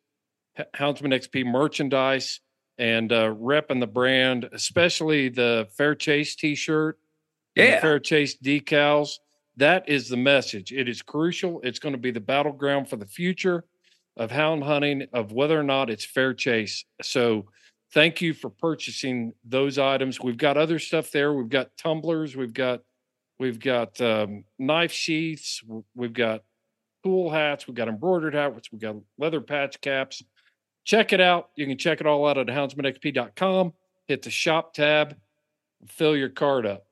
[0.74, 2.40] Houndsman XP merchandise
[2.78, 6.98] and uh, repping the brand, especially the Fair Chase T-shirt,
[7.54, 7.80] Yeah.
[7.80, 9.18] Fair Chase decals.
[9.56, 10.72] That is the message.
[10.72, 11.60] It is crucial.
[11.62, 13.64] It's going to be the battleground for the future
[14.16, 16.84] of hound hunting, of whether or not it's fair chase.
[17.02, 17.46] So,
[17.92, 20.20] thank you for purchasing those items.
[20.20, 21.32] We've got other stuff there.
[21.32, 22.36] We've got tumblers.
[22.36, 22.80] We've got
[23.38, 25.62] we've got um, knife sheaths.
[25.94, 26.42] We've got
[27.04, 27.66] cool hats.
[27.66, 28.70] We've got embroidered hats.
[28.72, 30.22] We've got leather patch caps.
[30.84, 31.50] Check it out.
[31.56, 33.72] You can check it all out at houndsmanxp.com.
[34.08, 35.16] Hit the shop tab,
[35.86, 36.86] fill your card up.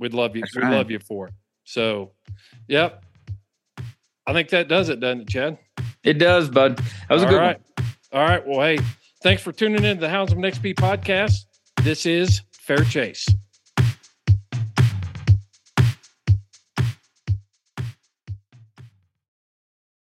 [0.00, 0.42] We'd love you.
[0.56, 1.34] We love you for it.
[1.64, 2.12] So,
[2.66, 3.04] yep.
[4.26, 5.58] I think that does it, doesn't it, Chad?
[6.02, 6.78] It does, bud.
[6.78, 7.60] That was a good right.
[7.76, 7.86] one.
[8.12, 8.44] All right.
[8.44, 8.78] Well, hey,
[9.22, 11.44] thanks for tuning in to the Hounds Houndsman XP podcast.
[11.82, 13.28] This is Fair Chase.